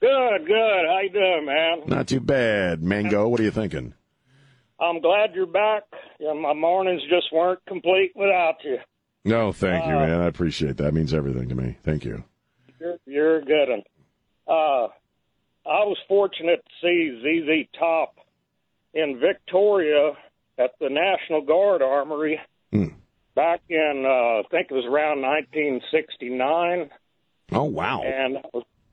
[0.00, 0.86] Good, good.
[0.86, 1.80] How you doing, man?
[1.86, 2.80] Not too bad.
[2.82, 3.94] Mango, what are you thinking?
[4.78, 5.82] I'm glad you're back.
[6.20, 8.78] Yeah, my mornings just weren't complete without you.
[9.24, 10.20] No, thank you, uh, man.
[10.22, 10.86] I appreciate that.
[10.86, 11.76] It means everything to me.
[11.82, 12.22] Thank you.
[12.78, 13.82] You're, you're a good one.
[14.48, 14.86] Uh,
[15.66, 18.14] I was fortunate to see ZZ Top
[18.94, 20.12] in Victoria
[20.58, 22.40] at the National Guard Armory.
[22.72, 22.99] Hmm
[23.34, 26.90] back in uh, I think it was around 1969.
[27.52, 28.02] Oh wow!
[28.02, 28.36] And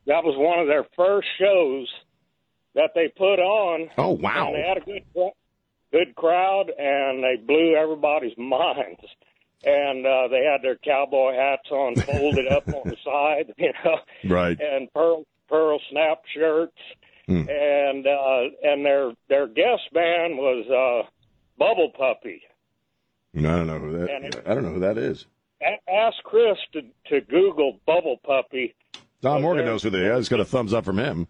[0.08, 1.88] that was, one of their first shows
[2.76, 3.90] that they put on.
[3.98, 4.48] Oh wow!
[4.48, 5.32] And they had a good
[5.92, 9.02] good crowd, and they blew everybody's minds.
[9.66, 13.98] And uh, they had their cowboy hats on, folded up on the side, you know,
[14.30, 14.58] right?
[14.60, 16.78] And pearl pearl snap shirts,
[17.28, 17.50] mm.
[17.50, 21.10] and uh, and their their guest band was uh,
[21.58, 22.44] Bubble Puppy.
[23.38, 24.44] I don't know who that.
[24.46, 25.26] I don't know who that is.
[25.62, 28.76] Ask Chris to to Google Bubble Puppy.
[29.22, 30.18] Don Morgan knows who they are.
[30.18, 31.28] He's got a thumbs up from him.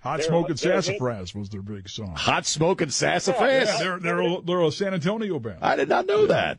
[0.00, 2.14] Hot They're- Smoking Sassafras was their big song.
[2.16, 3.68] Hot Smoking Sassafras.
[3.68, 5.58] Yeah, they're they're a, they're a San Antonio band.
[5.62, 6.58] I did not know that.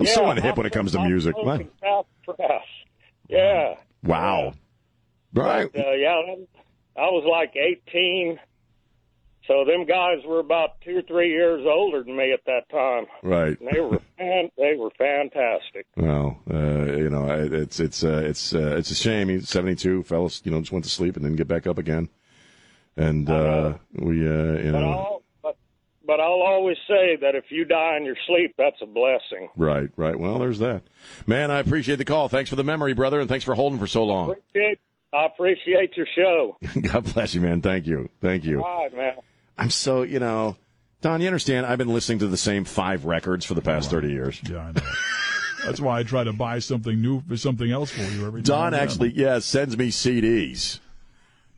[0.00, 1.34] I'm so Yeah, unhip when it comes to music.
[1.40, 2.06] Smoking What?
[2.26, 2.62] Sassafras.
[3.28, 3.74] Yeah.
[4.02, 4.52] Wow.
[5.34, 5.70] Right.
[5.72, 6.22] But, uh, yeah,
[6.96, 8.38] I was like 18.
[9.48, 13.06] So them guys were about two or three years older than me at that time.
[13.22, 13.58] Right.
[13.60, 15.86] And they were fan- they were fantastic.
[15.96, 19.28] Well, uh, you know, it's it's uh, it's uh, it's a shame.
[19.28, 20.42] He's 72, fellas.
[20.44, 22.08] You know, just went to sleep and didn't get back up again.
[22.96, 25.56] And uh, we, uh, you But know, I'll, but,
[26.06, 29.50] but I'll always say that if you die in your sleep, that's a blessing.
[29.54, 30.18] right, right.
[30.18, 30.82] Well, there's that.
[31.26, 32.28] Man, I appreciate the call.
[32.30, 34.30] Thanks for the memory, brother, and thanks for holding for so long.
[34.30, 34.78] Appreciate,
[35.12, 36.56] I appreciate your show.
[36.92, 37.60] God bless you, man.
[37.60, 38.64] Thank you, thank you.
[38.64, 39.12] All right, man.
[39.58, 40.56] I'm so, you know,
[41.00, 41.66] Don, you understand?
[41.66, 44.40] I've been listening to the same five records for the past 30 years.
[44.48, 44.82] Yeah, I know.
[45.64, 48.56] That's why I try to buy something new, for something else for you every time.
[48.56, 48.82] Don and then.
[48.82, 50.80] actually, yeah, sends me CDs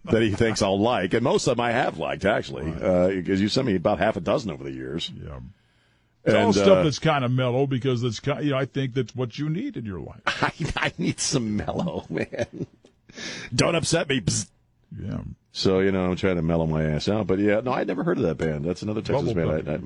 [0.05, 3.49] that he thinks I'll like, and most of them I have liked actually, because you
[3.49, 5.13] sent me about half a dozen over the years.
[5.15, 5.41] Yeah.
[6.25, 8.45] It's all stuff uh, that's kind of mellow because that's kind.
[8.45, 10.21] You know, I think that's what you need in your life.
[10.27, 12.67] I, I need some mellow, man.
[13.55, 14.21] Don't upset me.
[14.21, 14.51] Psst.
[15.01, 15.21] Yeah.
[15.59, 17.27] So you know, I'm trying to mellow my ass out.
[17.27, 18.65] But yeah, no, I'd never heard of that band.
[18.65, 19.69] That's another Texas Bubble band.
[19.69, 19.79] I, I,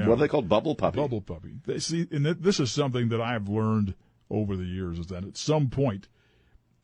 [0.00, 0.08] Yeah.
[0.08, 0.48] What are they called?
[0.48, 0.96] Bubble Puppy.
[1.00, 1.54] Bubble puppy.
[1.66, 3.94] They, see, and this is something that I've learned
[4.30, 6.06] over the years is that at some point,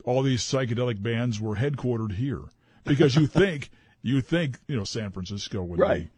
[0.04, 2.42] all these psychedelic bands were headquartered here
[2.84, 3.70] because you think
[4.02, 6.06] you think you know San Francisco would Right.
[6.06, 6.10] be,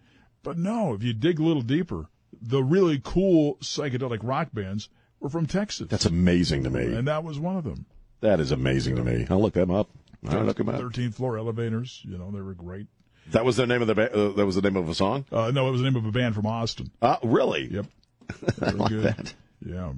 [0.43, 0.95] but no.
[0.95, 2.07] If you dig a little deeper,
[2.41, 4.89] the really cool psychedelic rock bands
[5.21, 6.85] were from Texas, That's amazing to me.
[6.95, 7.85] and that was one of them.
[8.21, 9.27] That is amazing to me.
[9.29, 9.91] I'll look them up.
[10.29, 10.77] I'll look them up.
[10.77, 12.01] Thirteenth floor elevators.
[12.05, 12.87] You know they were great.
[13.31, 13.95] That was the name of the.
[13.95, 15.25] Ba- uh, that was the name of a song.
[15.33, 16.91] Uh, no, it was the name of a band from Austin.
[17.01, 17.73] Uh, really?
[17.73, 17.87] Yep.
[18.63, 19.03] I like good.
[19.05, 19.35] that.
[19.65, 19.93] Yeah.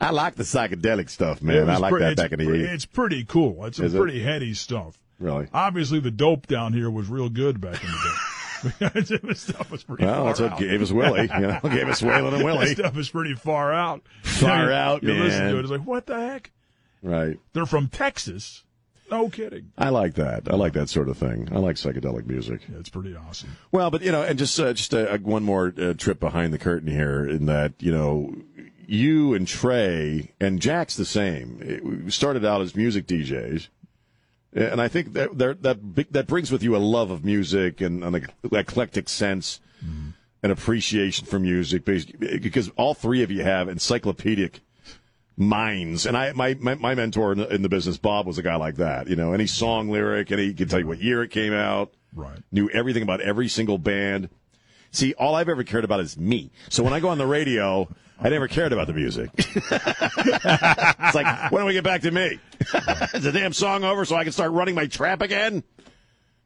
[0.00, 1.70] I like the psychedelic stuff, It man.
[1.70, 2.72] I like pre- that it's back in the pre- 80s.
[2.74, 3.64] It's pretty cool.
[3.66, 3.98] It's some Is it?
[3.98, 4.98] pretty heady stuff.
[5.20, 5.46] Really?
[5.54, 8.08] Obviously, the dope down here was real good back in the day.
[8.78, 10.58] That stuff was pretty Well, far that's what out.
[10.60, 11.22] gave us Willie.
[11.22, 12.66] You know, gave us Waylon and Willie.
[12.74, 14.02] That stuff is pretty far out.
[14.22, 15.52] Far You- out, you listen man.
[15.52, 16.52] to it, it's like, what the heck?
[17.02, 17.38] Right.
[17.54, 18.62] They're from Texas.
[19.12, 19.70] No kidding.
[19.76, 20.50] I like that.
[20.50, 21.48] I like that sort of thing.
[21.52, 22.62] I like psychedelic music.
[22.68, 23.50] Yeah, it's pretty awesome.
[23.70, 26.58] Well, but you know, and just uh, just uh, one more uh, trip behind the
[26.58, 28.34] curtain here, in that you know,
[28.86, 31.58] you and Trey and Jack's the same.
[31.62, 33.68] It- we started out as music DJs,
[34.54, 38.26] and I think that that that brings with you a love of music and an
[38.50, 39.60] eclectic sense
[40.42, 44.60] and appreciation for music, because all three of you have encyclopedic
[45.36, 46.06] minds.
[46.06, 48.56] And I, my, my, my mentor in the, in the business, Bob, was a guy
[48.56, 49.08] like that.
[49.08, 51.92] You know, any song lyric, and he could tell you what year it came out.
[52.14, 52.38] Right.
[52.50, 54.28] Knew everything about every single band.
[54.90, 56.50] See, all I've ever cared about is me.
[56.68, 57.88] So when I go on the radio,
[58.20, 59.30] I never cared about the music.
[59.38, 62.38] it's like, when do we get back to me?
[63.14, 65.64] is the damn song over so I can start running my trap again?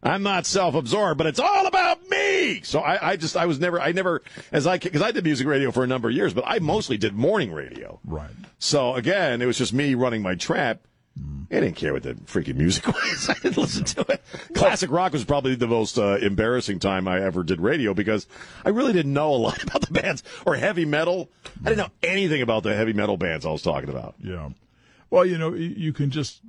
[0.06, 2.60] I'm not self-absorbed, but it's all about me.
[2.62, 5.46] So I, I just, I was never, I never, as I, because I did music
[5.46, 8.00] radio for a number of years, but I mostly did morning radio.
[8.04, 8.30] Right.
[8.58, 10.80] So again, it was just me running my trap.
[11.50, 13.30] I didn't care what the freaking music was.
[13.30, 14.22] I didn't listen to it.
[14.54, 18.26] Classic rock was probably the most uh, embarrassing time I ever did radio because
[18.64, 21.30] I really didn't know a lot about the bands or heavy metal.
[21.64, 24.16] I didn't know anything about the heavy metal bands I was talking about.
[24.22, 24.50] Yeah.
[25.08, 26.40] Well, you know, you can just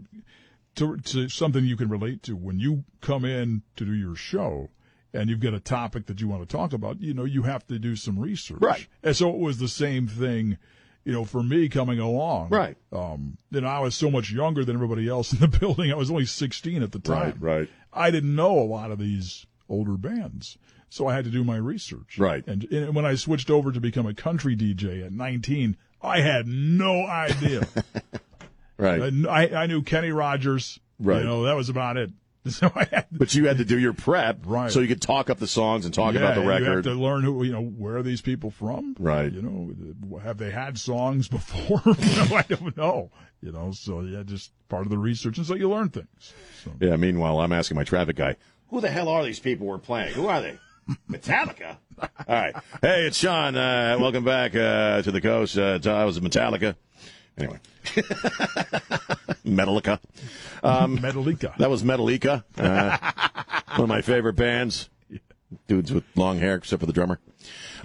[0.77, 4.69] to, to something you can relate to when you come in to do your show
[5.13, 7.01] and you've got a topic that you want to talk about.
[7.01, 8.61] You know, you have to do some research.
[8.61, 8.87] Right.
[9.03, 10.57] And so it was the same thing.
[11.03, 12.75] You know, for me coming along, Right.
[12.91, 15.91] Um, you know, I was so much younger than everybody else in the building.
[15.91, 17.37] I was only 16 at the time.
[17.39, 17.69] Right, right.
[17.93, 20.57] I didn't know a lot of these older bands.
[20.89, 22.17] So I had to do my research.
[22.17, 22.45] Right.
[22.45, 26.47] And, and when I switched over to become a country DJ at 19, I had
[26.47, 27.67] no idea.
[28.77, 29.01] Right.
[29.27, 30.79] I, I knew Kenny Rogers.
[30.99, 31.19] Right.
[31.19, 32.11] You know, that was about it.
[32.47, 34.71] So I had, But you had to do your prep Right.
[34.71, 36.75] so you could talk up the songs and talk yeah, about the and You have
[36.77, 36.83] record.
[36.85, 38.95] to learn who, you know, where are these people from?
[38.97, 39.29] Right.
[39.33, 41.81] You know, have they had songs before?
[41.85, 43.11] know, I don't know.
[43.41, 45.37] You know, so yeah, just part of the research.
[45.37, 46.33] And so you learn things.
[46.63, 46.71] So.
[46.79, 48.37] Yeah, meanwhile, I'm asking my traffic guy,
[48.69, 50.13] who the hell are these people we're playing?
[50.13, 50.57] Who are they?
[51.09, 51.75] Metallica?
[51.99, 52.55] All right.
[52.81, 53.57] Hey, it's Sean.
[53.57, 55.57] Uh, welcome back uh, to the coast.
[55.57, 56.75] Uh, I was Metallica.
[57.37, 57.59] Anyway.
[59.45, 59.99] Metallica.
[60.63, 61.55] Um, Metallica.
[61.57, 62.43] that was Metallica.
[62.57, 62.97] Uh,
[63.75, 64.89] one of my favorite bands.
[65.67, 67.19] Dudes with long hair, except for the drummer.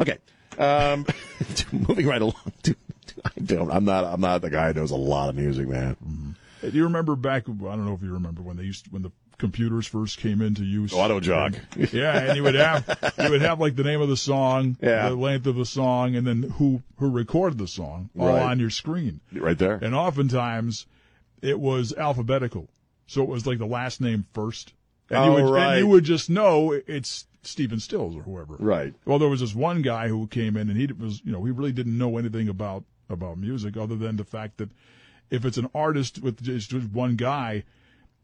[0.00, 0.18] Okay.
[0.58, 1.06] Um,
[1.72, 2.52] moving right along.
[3.24, 4.04] I don't, I'm not.
[4.04, 6.34] I'm not the guy who knows a lot of music, man.
[6.60, 7.48] Hey, do you remember back?
[7.48, 10.64] I don't know if you remember when they used when the computers first came into
[10.64, 10.92] use.
[10.92, 11.56] Auto jog.
[11.92, 15.08] Yeah, and you would have you would have like the name of the song, Yeah.
[15.08, 18.42] the length of the song, and then who who recorded the song all Right.
[18.42, 19.20] on your screen.
[19.32, 19.74] Right there.
[19.82, 20.86] And oftentimes
[21.40, 22.68] it was alphabetical,
[23.06, 24.72] so it was like the last name first,
[25.10, 25.70] And, you Oh, would, right.
[25.72, 28.54] and you would just know it's Stephen Stills or whoever.
[28.58, 28.94] Right.
[29.04, 31.50] Well, there was this one guy who came in and he was, you know, he
[31.50, 34.70] really didn't know anything about about music other than the fact that
[35.30, 37.64] if it's an artist with just one guy,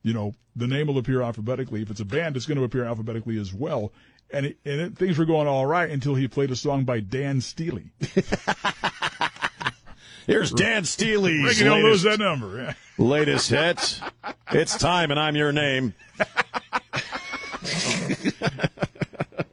[0.02, 1.82] you know, the name will appear alphabetically.
[1.82, 3.92] If it's a band, it's going to appear alphabetically as well.
[4.30, 7.00] And it, and it, things were going all right until he played a song by
[7.00, 7.92] Dan Steely.
[10.26, 12.76] Here's Dan Steely's Ricky, don't lose that number.
[12.98, 14.00] latest hit.
[14.50, 15.94] It's time, and I'm your name.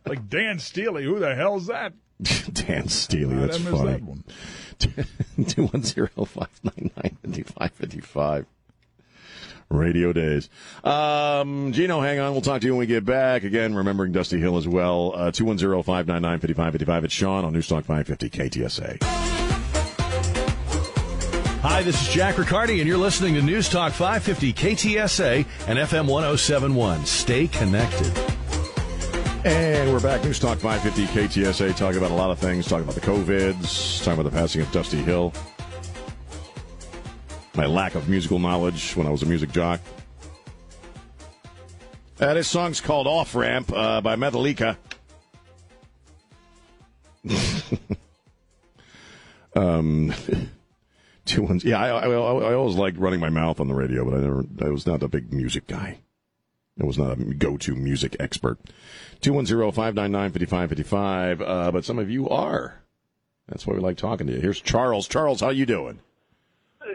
[0.06, 1.94] like Dan Steely, who the hell's that?
[2.52, 3.92] Dan Steely, that's funny.
[3.92, 4.26] That one.
[4.80, 7.18] 210 599
[9.70, 10.50] Radio days.
[10.84, 12.32] Um, Gino, hang on.
[12.34, 13.44] We'll talk to you when we get back.
[13.44, 15.14] Again, remembering Dusty Hill as well.
[15.16, 17.06] Uh, 210 599 5555.
[17.06, 19.04] It's Sean on Newstalk 550 KTSA.
[21.68, 26.08] Hi, this is Jack Riccardi, and you're listening to News Talk 550 KTSA and FM
[26.08, 27.06] 1071.
[27.08, 28.16] Stay connected.
[29.46, 30.24] And we're back.
[30.24, 34.20] News Talk 550 KTSA, talking about a lot of things, talking about the COVIDs, talking
[34.20, 35.34] about the passing of Dusty Hill,
[37.56, 39.80] my lack of musical knowledge when I was a music jock.
[42.20, 44.78] Uh, this song's called Off Ramp uh, by Metallica.
[49.56, 50.14] um,
[51.26, 51.66] two ones.
[51.66, 54.46] Yeah, I, I, I always liked running my mouth on the radio, but I never.
[54.64, 56.00] I was not a big music guy.
[56.80, 58.60] I was not a go-to music expert.
[59.22, 61.42] 210-599-5555.
[61.42, 62.82] Uh, but some of you are.
[63.48, 64.42] That's why we like talking to you.
[64.42, 65.08] Here's Charles.
[65.08, 66.00] Charles, how you doing?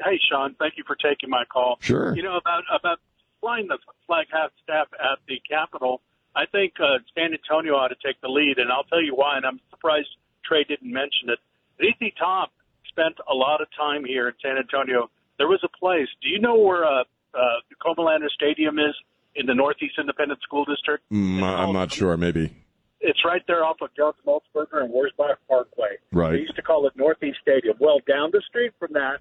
[0.04, 0.54] Hey, Sean.
[0.58, 1.78] Thank you for taking my call.
[1.80, 2.14] Sure.
[2.14, 2.98] You know about about
[3.40, 6.00] flying the flag half staff at the Capitol.
[6.36, 9.36] I think uh, San Antonio ought to take the lead, and I'll tell you why.
[9.36, 10.08] And I'm surprised
[10.44, 11.38] Trey didn't mention it.
[11.80, 12.52] ZZ Top
[12.88, 15.10] spent a lot of time here in San Antonio.
[15.38, 16.08] There was a place.
[16.22, 17.38] Do you know where uh, uh,
[17.68, 18.94] the Comalander Stadium is
[19.34, 21.02] in the Northeast Independent School District?
[21.12, 22.16] Mm, I'm not sure.
[22.16, 22.52] Maybe.
[23.00, 25.96] It's right there off of Jones Maltsberger and Wurzbach Parkway.
[26.12, 26.32] Right.
[26.32, 27.76] They used to call it Northeast Stadium.
[27.80, 29.20] Well, down the street from that,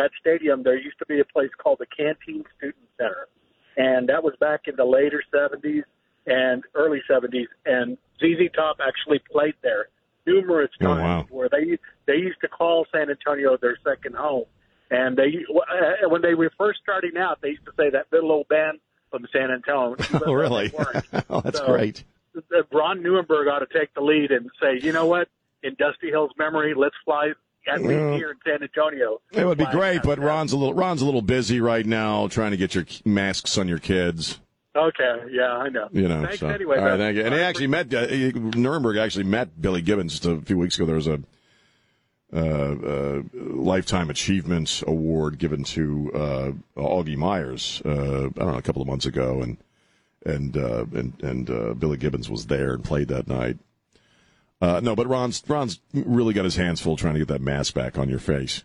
[0.00, 3.28] that stadium, there used to be a place called the Canteen Student Center,
[3.76, 5.82] and that was back in the later '70s
[6.26, 7.46] and early '70s.
[7.66, 9.88] And ZZ Top actually played there
[10.26, 11.26] numerous Oh, times, wow.
[11.30, 14.44] where they they used to call San Antonio their second home.
[14.90, 18.32] And they uh, when they were first starting out, they used to say that little
[18.32, 18.78] old band
[19.10, 19.96] from San Antonio.
[20.26, 20.72] Oh, really?
[21.30, 22.04] oh, that's So- great.
[22.72, 25.28] Ron Nirenberg ought to take the lead and say, you know what,
[25.64, 27.32] in Dusty Hill's memory, let's fly
[27.68, 29.20] at least here in San Antonio.
[29.32, 30.18] It would be great, but.
[30.18, 33.68] Ron's a little Ron's a little busy right now, trying to get your masks on
[33.68, 34.38] your kids.
[34.76, 35.88] Okay, yeah, I know.
[35.90, 36.22] You know.
[36.22, 36.48] Thanks so.
[36.48, 36.78] anyway.
[36.78, 37.24] All right, thank you.
[37.24, 38.98] And he actually met uh, Nirenberg.
[38.98, 40.86] Actually met Billy Gibbons just a few weeks ago.
[40.86, 41.20] There was a
[42.32, 47.82] uh, uh, lifetime achievement award given to uh, Augie Myers.
[47.84, 49.58] Uh, I don't know, a couple of months ago, and
[50.24, 53.58] and uh, and and uh, Billy Gibbons was there and played that night.
[54.60, 57.74] Uh, no, but Ron's Ron's really got his hands full trying to get that mask
[57.74, 58.64] back on your face.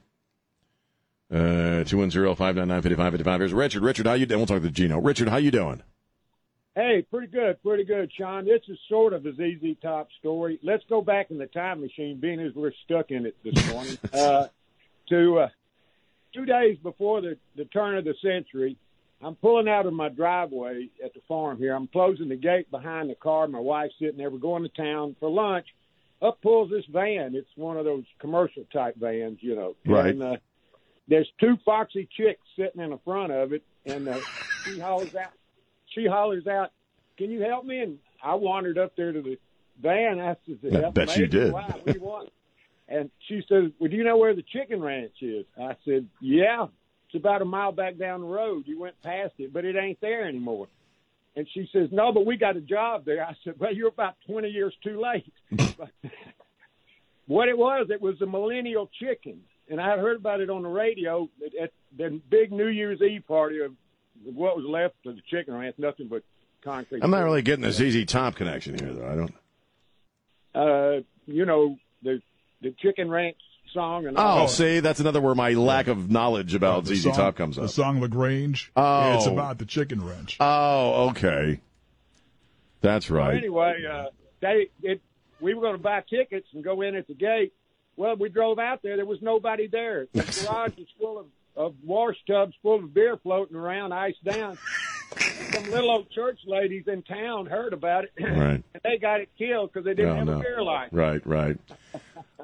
[1.32, 3.40] Uh, two one zero five nine nine fifty five fifty five.
[3.40, 3.82] Here's Richard.
[3.82, 4.40] Richard, how you doing?
[4.40, 5.00] We'll talk to Gino.
[5.00, 5.82] Richard, how you doing?
[6.76, 8.44] Hey, pretty good, pretty good, Sean.
[8.44, 10.60] This is sort of a ZZ Top story.
[10.62, 13.98] Let's go back in the time machine, being as we're stuck in it this morning.
[14.14, 14.48] uh,
[15.08, 15.48] to uh,
[16.34, 18.78] two days before the, the turn of the century,
[19.22, 21.74] I'm pulling out of my driveway at the farm here.
[21.74, 23.48] I'm closing the gate behind the car.
[23.48, 24.30] My wife's sitting there.
[24.30, 25.68] We're going to town for lunch.
[26.26, 27.36] Up pulls this van.
[27.36, 29.76] It's one of those commercial type vans, you know.
[29.86, 30.08] Right.
[30.08, 30.38] And, uh,
[31.08, 34.20] there's two foxy chicks sitting in the front of it, and uh,
[34.64, 35.34] she hollers out.
[35.94, 36.72] She hollers out,
[37.18, 39.38] "Can you help me?" And I wandered up there to the
[39.80, 40.20] van.
[40.20, 41.54] I said, I bet you did.
[41.54, 41.62] Why?
[41.62, 42.30] What do you want?"
[42.88, 46.68] And she says, "Well, do you know where the chicken ranch is?" I said, "Yeah,
[47.08, 48.64] it's about a mile back down the road.
[48.66, 50.68] You went past it, but it ain't there anymore."
[51.36, 54.16] And she says, "No, but we got a job there." I said, "Well, you're about
[54.26, 55.34] twenty years too late."
[57.28, 59.42] what it was, it was a millennial chicken.
[59.70, 63.02] and I had heard about it on the radio at, at the big New Year's
[63.02, 63.74] Eve party of
[64.24, 66.24] what was left of the chicken ranch, nothing but
[66.64, 67.04] concrete.
[67.04, 69.08] I'm not really getting the ZZ Top connection here, though.
[69.08, 69.34] I don't.
[70.56, 72.22] uh, you know, the
[72.62, 73.38] the chicken ranch
[73.76, 74.48] song and Oh, all.
[74.48, 77.66] see, that's another where my lack of knowledge about The ZZ song- Top comes up.
[77.66, 78.72] The song La Grange.
[78.76, 79.14] Oh.
[79.18, 80.38] It's about the chicken ranch.
[80.40, 81.60] Oh, okay.
[82.82, 83.36] That's Well, right.
[83.38, 84.06] anyway, uh,
[84.42, 85.02] they it
[85.42, 87.54] we were going to buy tickets and go in at the gate.
[87.98, 88.96] Well, we drove out there.
[88.96, 90.08] There was nobody there.
[90.14, 94.58] The garage was full of, of wash tubs full of beer floating around, iced down.
[95.54, 98.64] Some little old church ladies in town heard about it, Right.
[98.74, 100.38] and they got it killed because they didn't No, have no.
[100.38, 100.94] a beer license.
[100.94, 101.58] Right, right.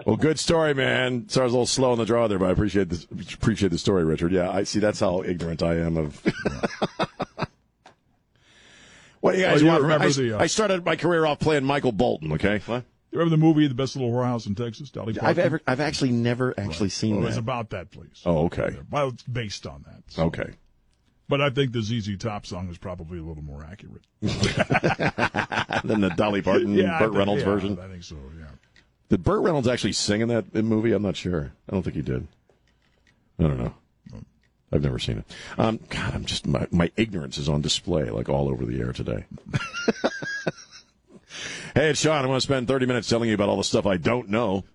[0.05, 1.27] Well, good story, man.
[1.27, 3.03] Sorry, I was a little slow on the draw there, but I appreciate this.
[3.33, 4.31] Appreciate the story, Richard.
[4.31, 4.79] Yeah, I see.
[4.79, 6.21] That's how ignorant I am of.
[9.19, 9.83] What do you guys Oh, you want?
[9.83, 12.31] remember I, the, uh, I started my career off playing Michael Bolton.
[12.33, 12.83] Okay, what?
[13.11, 14.89] You remember the movie The Best Little Whorehouse in Texas?
[14.89, 15.29] Dolly Parton?
[15.29, 17.29] I've ever, I've actually never actually seen Well, that.
[17.29, 18.23] it's about that place.
[18.25, 20.01] oh, okay, Well, it's based on that.
[20.07, 20.53] so- okay.
[21.31, 24.03] But I think the ZZ Top song is probably a little more accurate.
[24.21, 27.79] than the Dolly Parton, Yeah, Burt think- Reynolds yeah, version.
[27.79, 28.17] I think so.
[28.37, 28.47] Yeah.
[29.07, 30.91] Did Burt Reynolds actually sing in that movie?
[30.91, 31.53] I'm not sure.
[31.69, 32.27] I don't think he did.
[33.39, 33.73] I don't know.
[34.73, 35.25] I've never seen it.
[35.57, 38.91] Um, God, I'm just my, my ignorance is on display like all over the air
[38.91, 39.23] today.
[41.75, 42.25] hey, it's Sean.
[42.25, 44.65] I want to spend 30 minutes telling you about all the stuff I don't know.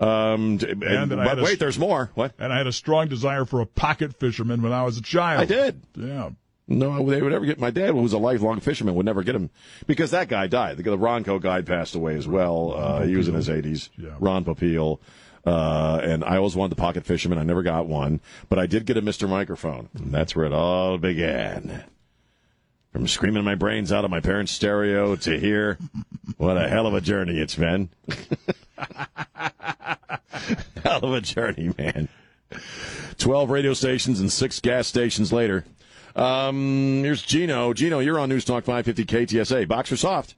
[0.00, 2.10] Um, And and- but had a- wait, there's more.
[2.14, 2.32] What?
[2.38, 5.42] And I had a strong desire for a pocket fisherman when I was a child.
[5.42, 5.80] I did.
[5.94, 6.30] Yeah.
[6.66, 7.58] No, they would never get.
[7.58, 9.50] My dad, who was a lifelong fisherman, would never get him
[9.88, 10.76] because that guy died.
[10.76, 12.72] The, the Ronco guy passed away as well.
[12.76, 13.88] Uh, he was in his 80s.
[13.98, 14.10] Yeah.
[14.20, 15.00] Ron Popeil.
[15.44, 17.38] Uh, and I always wanted the pocket fisherman.
[17.38, 19.28] I never got one, but I did get a Mr.
[19.28, 19.88] Microphone.
[19.98, 21.82] And that's where it all began.
[22.92, 25.78] From screaming my brains out of my parents' stereo to here,
[26.36, 27.88] what a hell of a journey it's been.
[30.84, 32.08] hell of a journey, man.
[33.18, 35.64] 12 radio stations and six gas stations later.
[36.16, 37.72] Um, here's Gino.
[37.72, 39.68] Gino, you're on News Talk 550 KTSA.
[39.68, 40.34] Box or soft?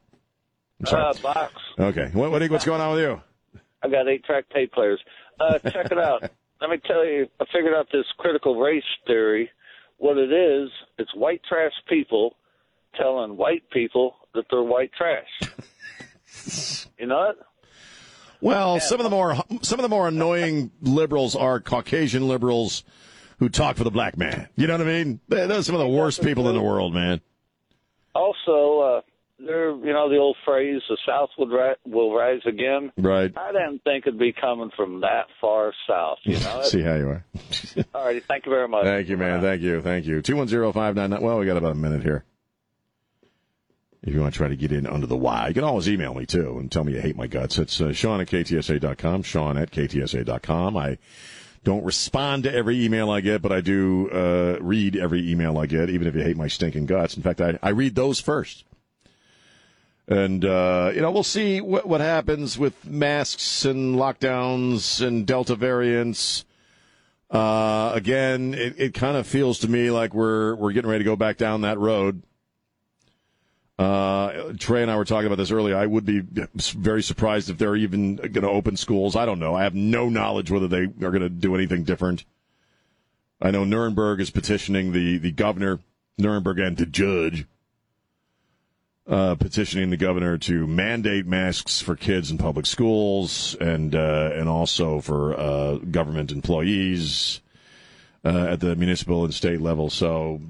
[0.81, 1.03] I'm sorry.
[1.03, 1.55] Uh, box.
[1.79, 2.11] Okay.
[2.13, 3.21] What, what, what's going on with you?
[3.83, 5.01] I got eight track tape players.
[5.41, 6.23] Uh, check it out.
[6.61, 9.51] Let me tell you, I figured out this critical race theory.
[9.99, 12.37] What it is, it's white trash people
[12.97, 16.87] telling white people that they're white trash.
[16.99, 17.37] you know it?
[18.43, 22.83] Well, some of the more some of the more annoying liberals are Caucasian liberals
[23.39, 24.49] who talk for the black man.
[24.57, 25.21] You know what I mean?
[25.29, 27.21] Those are some of the worst people in the world, man.
[28.15, 29.01] Also, uh,
[29.39, 33.33] there, you know, the old phrase, "The South would ri- will rise again." Right.
[33.37, 36.19] I didn't think it'd be coming from that far south.
[36.25, 36.63] You know.
[36.65, 37.25] See how you are.
[37.95, 38.85] All righty, thank you very much.
[38.85, 39.41] Thank you, man.
[39.41, 39.81] Thank you.
[39.83, 40.21] Thank you.
[40.21, 41.21] 210-599.
[41.21, 42.25] Well, we got about a minute here.
[44.03, 46.13] If you want to try to get in under the wire, you can always email
[46.13, 47.59] me too and tell me you hate my guts.
[47.59, 50.77] It's uh, Sean at KTSA.com, Sean at KTSA.com.
[50.77, 50.99] I
[51.63, 55.67] don't respond to every email I get, but I do uh, read every email I
[55.67, 57.17] get, even if you hate my stinking guts.
[57.17, 58.65] In fact, I, I read those first.
[60.09, 65.55] And, uh, you know, we'll see what, what happens with masks and lockdowns and Delta
[65.55, 66.45] variants.
[67.31, 71.09] Uh, again, it, it kind of feels to me like we're, we're getting ready to
[71.09, 72.23] go back down that road.
[73.83, 75.77] Uh, Trey and I were talking about this earlier.
[75.77, 76.21] I would be
[76.55, 79.17] very surprised if they're even going to open schools.
[79.17, 79.57] I don't know.
[79.57, 82.25] I have no knowledge whether they are going to do anything different.
[83.41, 85.81] I know Nirenberg is petitioning the, the governor,
[86.17, 87.45] Nirenberg and the judge,
[89.09, 94.49] uh, petitioning the governor to mandate masks for kids in public schools and uh, and
[94.49, 97.41] also for uh, government employees
[98.25, 99.91] uh, at the municipal and state level.
[99.91, 100.41] So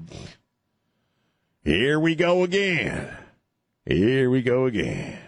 [1.63, 3.17] here we go again.
[3.85, 5.19] Here we go again.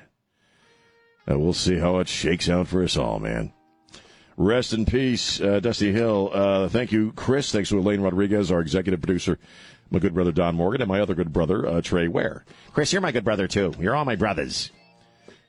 [1.30, 3.52] Uh, we'll see how it shakes out for us all, man.
[4.38, 6.30] Rest in peace, uh, Dusty Hill.
[6.34, 7.52] Uh, thank you, Chris.
[7.52, 9.40] Thanks to Elaine Rodriguez, our executive producer,
[9.90, 12.46] my good brother Don Morgan, and my other good brother, uh, Trey Ware.
[12.74, 13.74] Chris, you're my good brother, too.
[13.80, 14.72] You're all my brothers.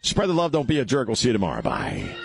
[0.03, 0.53] Spread the love.
[0.53, 1.09] Don't be a jerk.
[1.09, 1.63] We'll see you tomorrow.
[1.63, 2.17] Bye.